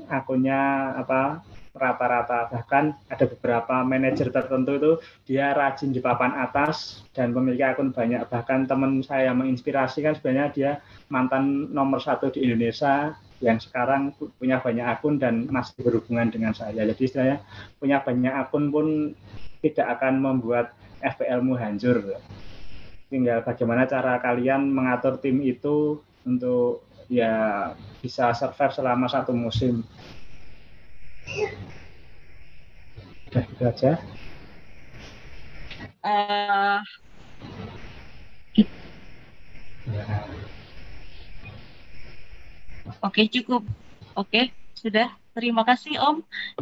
akunnya 0.07 0.93
apa 0.95 1.43
rata-rata. 1.73 2.53
Bahkan 2.53 3.09
ada 3.09 3.25
beberapa 3.25 3.81
manajer 3.81 4.29
tertentu 4.29 4.73
itu 4.77 4.93
dia 5.25 5.57
rajin 5.57 5.91
di 5.91 6.05
papan 6.05 6.37
atas 6.37 7.03
dan 7.17 7.33
memiliki 7.33 7.65
akun 7.65 7.91
banyak. 7.91 8.29
Bahkan 8.29 8.69
teman 8.69 9.01
saya 9.01 9.33
yang 9.33 9.41
menginspirasi 9.41 10.05
kan 10.05 10.15
sebenarnya 10.15 10.47
dia 10.53 10.73
mantan 11.09 11.73
nomor 11.73 11.99
satu 11.99 12.29
di 12.29 12.45
Indonesia 12.45 13.17
yang 13.43 13.59
sekarang 13.59 14.15
punya 14.39 14.63
banyak 14.63 14.87
akun 14.87 15.19
dan 15.19 15.51
masih 15.51 15.83
berhubungan 15.83 16.31
dengan 16.31 16.55
saya. 16.55 16.87
Jadi 16.87 17.05
saya 17.11 17.35
punya 17.83 17.99
banyak 17.99 18.31
akun 18.31 18.71
pun 18.71 18.87
tidak 19.59 19.99
akan 19.99 20.23
membuat 20.23 20.73
FPL-mu 21.03 21.59
hancur. 21.59 22.23
Tinggal 23.11 23.43
bagaimana 23.43 23.85
cara 23.91 24.23
kalian 24.23 24.71
mengatur 24.71 25.19
tim 25.19 25.43
itu 25.43 26.01
untuk 26.23 26.87
ya 27.11 27.75
bisa 27.99 28.31
survive 28.33 28.73
selama 28.73 29.11
satu 29.11 29.35
musim. 29.35 29.83
Udah 33.29 33.43
gitu 33.43 33.65
aja. 33.67 33.93
Uh, 36.03 36.79
Oke, 43.03 43.27
cukup. 43.31 43.63
Oke, 44.15 44.51
sudah. 44.75 45.11
Terima 45.33 45.65
kasih 45.65 45.97
Om. 45.97 46.17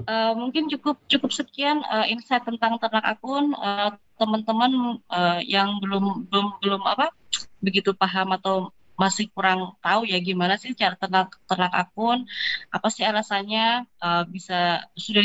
Uh, 0.06 0.33
mungkin 0.38 0.70
cukup 0.70 0.94
cukup 1.11 1.35
sekian 1.35 1.83
uh, 1.90 2.06
insight 2.06 2.46
tentang 2.46 2.78
ternak 2.78 3.02
akun. 3.02 3.50
Uh, 3.59 3.98
teman-teman 4.14 5.02
uh, 5.11 5.40
yang 5.42 5.80
belum 5.83 6.28
belum 6.30 6.46
belum 6.62 6.83
apa 6.87 7.11
begitu 7.59 7.96
paham 7.96 8.37
atau 8.37 8.70
masih 9.00 9.33
kurang 9.33 9.72
tahu 9.80 10.04
ya 10.04 10.20
gimana 10.20 10.61
sih 10.61 10.76
cara 10.76 10.92
ternak 10.92 11.33
ternak 11.48 11.72
akun, 11.72 12.28
apa 12.68 12.88
sih 12.92 13.00
alasannya 13.00 13.88
uh, 13.96 14.28
bisa 14.28 14.85
sudah 14.92 15.24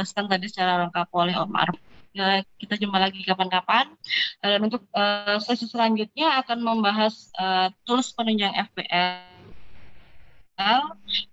dijelaskan 0.00 0.32
tadi 0.32 0.48
secara 0.48 0.88
lengkap 0.88 1.12
oleh 1.12 1.36
Om 1.36 1.52
Arf 1.52 1.76
ya, 2.16 2.40
kita 2.56 2.74
jumpa 2.80 2.98
lagi 2.98 3.20
kapan-kapan. 3.22 3.92
Dan 4.40 4.64
untuk 4.64 4.88
uh, 4.96 5.36
sesi 5.42 5.68
selanjutnya 5.68 6.40
akan 6.40 6.58
membahas 6.64 7.28
uh, 7.36 7.68
tools 7.84 8.16
penunjang 8.16 8.56
FPL 8.72 9.28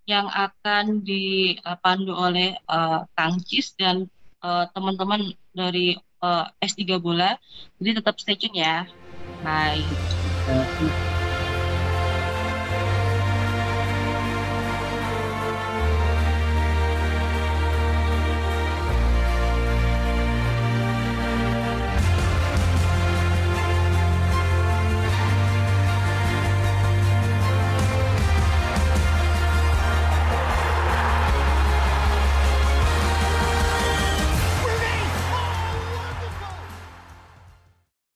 yang 0.08 0.28
akan 0.32 1.04
dipandu 1.04 2.16
oleh 2.16 2.56
uh, 2.72 3.04
Kang 3.16 3.40
Cis 3.44 3.76
dan 3.76 4.08
teman-teman 4.72 5.36
uh, 5.36 5.36
dari 5.52 6.00
uh, 6.24 6.48
S3 6.64 7.00
Bola. 7.00 7.36
Jadi 7.80 8.04
tetap 8.04 8.16
stay 8.20 8.40
tune 8.40 8.60
ya. 8.60 8.88
Bye. 9.44 9.84